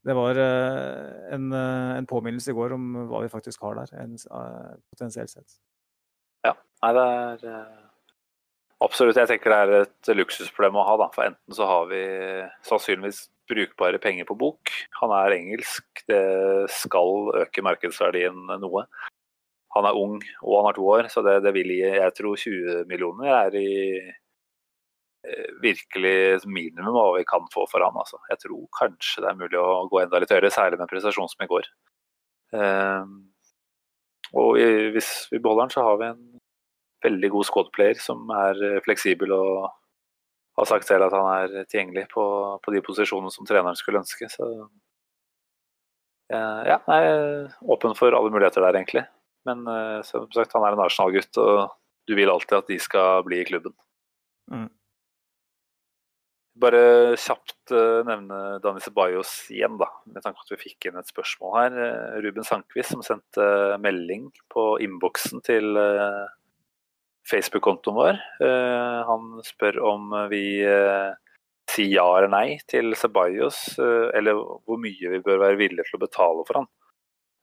[0.05, 4.18] det var en, en påminnelse i går om hva vi faktisk har der, en,
[4.91, 5.57] potensielt sett.
[6.45, 6.53] Ja,
[6.84, 7.05] nei, det
[7.49, 7.72] er
[8.86, 9.18] absolutt.
[9.18, 11.09] Jeg tenker det er et luksusproblem å ha, da.
[11.16, 12.03] For enten så har vi
[12.68, 14.74] sannsynligvis brukbare penger på bok.
[15.01, 16.22] Han er engelsk, det
[16.74, 18.86] skal øke markedsverdien noe.
[19.76, 22.39] Han er ung og han har to år, så det, det vil gi Jeg tror
[22.39, 27.97] 20 millioner er i eh, virkelig minimum hva vi kan få for han.
[27.99, 28.21] Altså.
[28.32, 31.34] Jeg tror kanskje det er mulig å gå enda litt høyere, særlig med prestasjonen prestasjon
[31.36, 31.71] som i går.
[32.55, 33.15] Um,
[34.36, 34.55] og
[34.95, 36.23] hvis vi beholder han, så har vi en
[37.05, 39.67] veldig god squad-player som er fleksibel og
[40.57, 42.23] har sagt selv at han er tilgjengelig på,
[42.63, 44.30] på de posisjonene som treneren skulle ønske.
[44.32, 44.47] Så
[46.32, 49.05] ja, jeg er åpen for alle muligheter der, egentlig.
[49.46, 51.76] Men uh, som sagt, han er en Arsenal-gutt, og
[52.10, 53.76] du vil alltid at de skal bli i klubben.
[54.52, 54.70] Mm.
[56.62, 56.82] Bare
[57.20, 61.12] kjapt uh, nevne Dani Ceballos igjen, da, med tanke på at vi fikk inn et
[61.12, 61.78] spørsmål her.
[61.82, 63.46] Uh, Ruben Sankvist som sendte
[63.84, 65.78] melding på innboksen til
[67.30, 68.18] Facebook-kontoen vår.
[68.46, 71.12] Eh, han spør om vi eh,
[71.72, 76.00] sier ja eller nei til Ceballos, eh, eller hvor mye vi bør være villige til
[76.00, 76.70] å betale for han.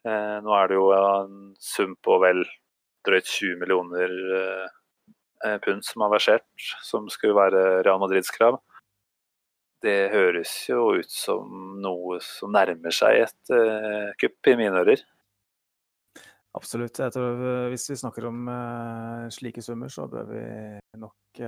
[0.03, 2.43] Nå er det jo en sum på vel
[3.07, 4.15] drøyt 20 millioner
[5.63, 8.61] pund som har versert, som skulle være Real Madrids krav.
[9.83, 13.55] Det høres jo ut som noe som nærmer seg et
[14.23, 15.03] kupp i mine ører.
[16.59, 16.99] Absolutt.
[17.01, 18.45] Jeg tror eh, Hvis vi snakker om
[19.33, 20.45] slike summer, så bør vi
[21.01, 21.43] nok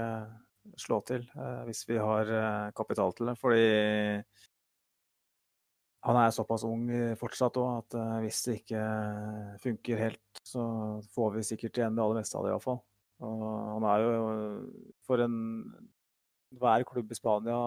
[0.81, 1.27] slå til
[1.67, 2.31] hvis vi har
[2.77, 3.35] kapital til det.
[3.41, 3.65] Fordi
[6.05, 7.95] han er såpass ung fortsatt òg at
[8.25, 8.83] hvis det ikke
[9.63, 10.65] funker helt, så
[11.15, 12.81] får vi sikkert igjen det aller meste av det iallfall.
[13.25, 14.25] Og han er jo
[15.09, 15.39] for en
[16.61, 17.59] hver klubb i Spania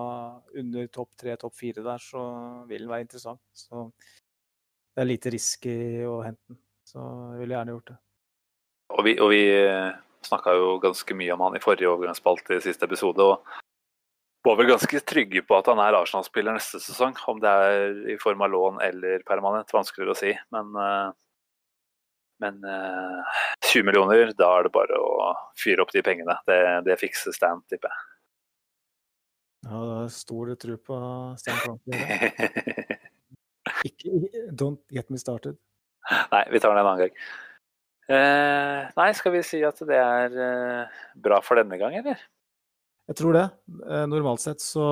[0.59, 2.23] under topp tre, topp fire der, så
[2.69, 3.43] vil han være interessant.
[3.55, 3.89] Så
[4.95, 5.77] det er lite risky
[6.07, 6.59] å hente den.
[6.87, 7.97] Så jeg ville gjerne gjort det.
[8.95, 12.63] Og vi, og vi eh, snakka jo ganske mye om han i forrige overgangsspalte i
[12.63, 13.23] siste episode.
[13.23, 13.66] og
[14.47, 17.15] var vel ganske trygge på at han er Arsenal-spiller neste sesong.
[17.27, 20.33] Om det er i form av lån eller permanent, vanskeligere å si.
[20.55, 21.09] Men, eh,
[22.43, 26.37] men 20 eh, millioner, da er det bare å fyre opp de pengene.
[26.47, 28.05] Det, det fikser Stan, tipper jeg.
[29.67, 31.01] Ja, det er stor tro på
[31.41, 32.97] Stan Kroenke.
[34.61, 35.57] Don't get me started.
[36.31, 37.19] Nei, vi tar den en annen gang.
[38.07, 42.21] Eh, nei, skal vi si at det er eh, bra for denne gang, eller?
[43.07, 43.43] Jeg tror det.
[43.87, 44.83] Eh, normalt sett så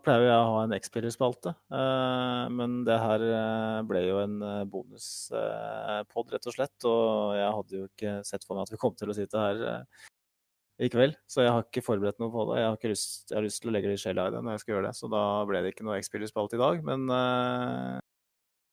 [0.00, 1.52] pleier jeg å ha en X-spillerspalte.
[1.76, 4.38] Eh, men det her eh, ble jo en
[4.72, 6.86] bonuspod, rett og slett.
[6.88, 9.60] Og jeg hadde jo ikke sett for meg at vi kom til å sitte her
[10.80, 11.18] i kveld.
[11.28, 12.62] Så jeg har ikke forberedt noe på det.
[12.62, 14.62] Jeg har, lyst, jeg har lyst, til å legge i sjela i det når jeg
[14.64, 14.96] skal gjøre det.
[14.96, 16.80] Så da ble det ikke noe X-spillerspalte i dag.
[16.86, 18.06] Men jeg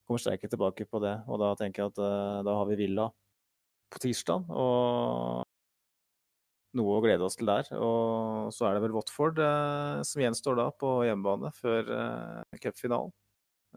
[0.07, 1.17] kommer sterkt tilbake på det.
[1.27, 3.09] Og da tenker jeg at da har vi Villa
[3.91, 5.43] på tirsdag, og
[6.77, 7.67] noe å glede oss til der.
[7.77, 13.13] Og så er det vel Watford eh, som gjenstår da på hjemmebane før eh, cupfinalen.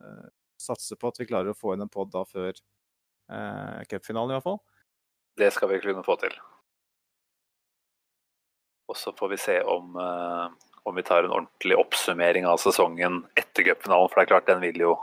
[0.00, 0.26] Eh,
[0.58, 4.60] satser på at vi klarer å få inn en pod da før eh, cupfinalen, fall?
[5.38, 6.34] Det skal vi kunne få til.
[8.88, 13.66] Og så får vi se om, om vi tar en ordentlig oppsummering av sesongen etter
[13.66, 14.08] cupfinalen.
[14.08, 14.94] For det er klart, den vil jo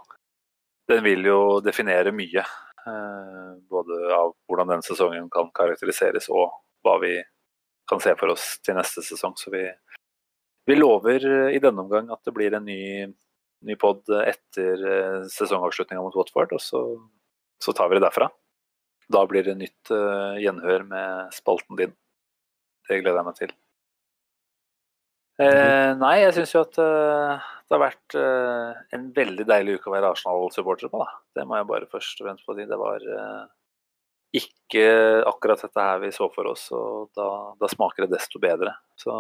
[0.89, 2.43] den vil jo definere mye.
[2.85, 6.53] Eh, både av hvordan denne sesongen kan karakteriseres, og
[6.85, 7.15] hva vi
[7.89, 9.35] kan se for oss til neste sesong.
[9.39, 9.63] Så vi,
[10.69, 13.07] vi lover i denne omgang at det blir en ny,
[13.65, 16.85] ny pod etter eh, sesongavslutninga mot Watford, og så,
[17.63, 18.29] så, tar vi det derfra.
[19.11, 21.91] Da blir det nytt uh, gjenhør med spalten din.
[22.89, 23.51] Det gleder jeg meg til.
[25.35, 29.91] Eh, nei, jeg syns jo at uh, det har vært uh, en veldig deilig uke
[29.91, 31.01] å være Arsenal-supporter på.
[31.03, 31.19] Da.
[31.37, 32.65] Det må jeg bare først og fremst få si.
[32.69, 33.05] Det var
[34.39, 34.85] ikke
[35.27, 37.27] akkurat dette her vi så for oss, og da,
[37.61, 38.73] da smaker det desto bedre.
[38.99, 39.13] Så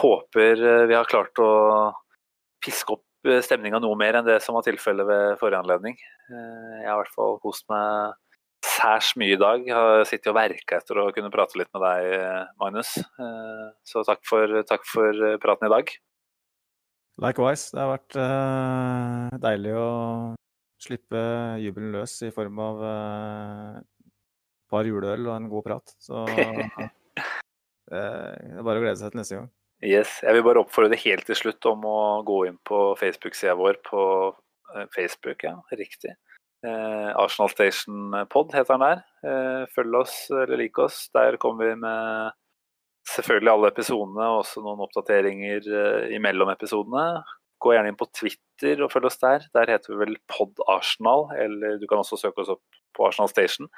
[0.00, 1.50] håper vi har klart å
[2.64, 3.06] piske opp
[3.44, 5.98] stemninga noe mer enn det som var tilfellet ved forrige anledning.
[6.32, 8.16] Jeg har i hvert fall kost meg
[8.66, 9.66] særs mye i dag.
[9.66, 12.26] Jeg har sittet og verka etter å kunne prate litt med deg,
[12.62, 12.96] Magnus.
[12.98, 15.92] Eh, så takk for, takk for praten i dag.
[17.22, 17.70] Likewise.
[17.74, 19.88] Det har vært deilig å
[20.82, 21.22] slippe
[21.62, 23.88] jubelen løs i form av et
[24.72, 25.94] par juleøl og en god prat.
[26.02, 26.86] Så uh,
[27.92, 29.50] det er bare å glede seg til neste gang.
[29.82, 30.18] Yes.
[30.22, 33.80] Jeg vil bare oppfordre deg helt til slutt om å gå inn på Facebook-sida vår
[33.88, 34.02] på
[34.94, 36.14] Facebook, ja, riktig
[36.66, 39.00] Eh, Arsenal Station Pod heter den der.
[39.26, 41.08] Eh, følg oss eller lik oss.
[41.14, 42.36] Der kommer vi med
[43.10, 47.24] selvfølgelig alle episodene og også noen oppdateringer eh, imellom episodene.
[47.62, 49.48] Gå gjerne inn på Twitter og følg oss der.
[49.54, 53.30] Der heter vi vel Pod Arsenal, eller du kan også søke oss opp på Arsenal
[53.30, 53.70] Station.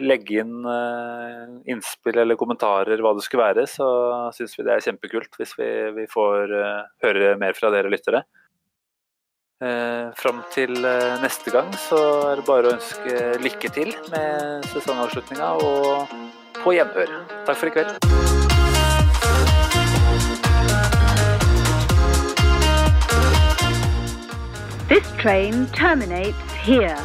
[0.00, 3.86] Legg inn uh, innspill eller kommentarer, hva det skulle være, så
[4.34, 8.24] syns vi det er kjempekult hvis vi, vi får uh, høre mer fra dere lyttere.
[9.60, 11.98] Eh, Fram til eh, neste gang så
[12.30, 16.18] er det bare å ønske lykke til med sesongavslutninga og
[16.62, 17.16] på gjenhør.
[17.44, 18.29] Takk for i kveld.
[25.20, 26.96] Train terminates here.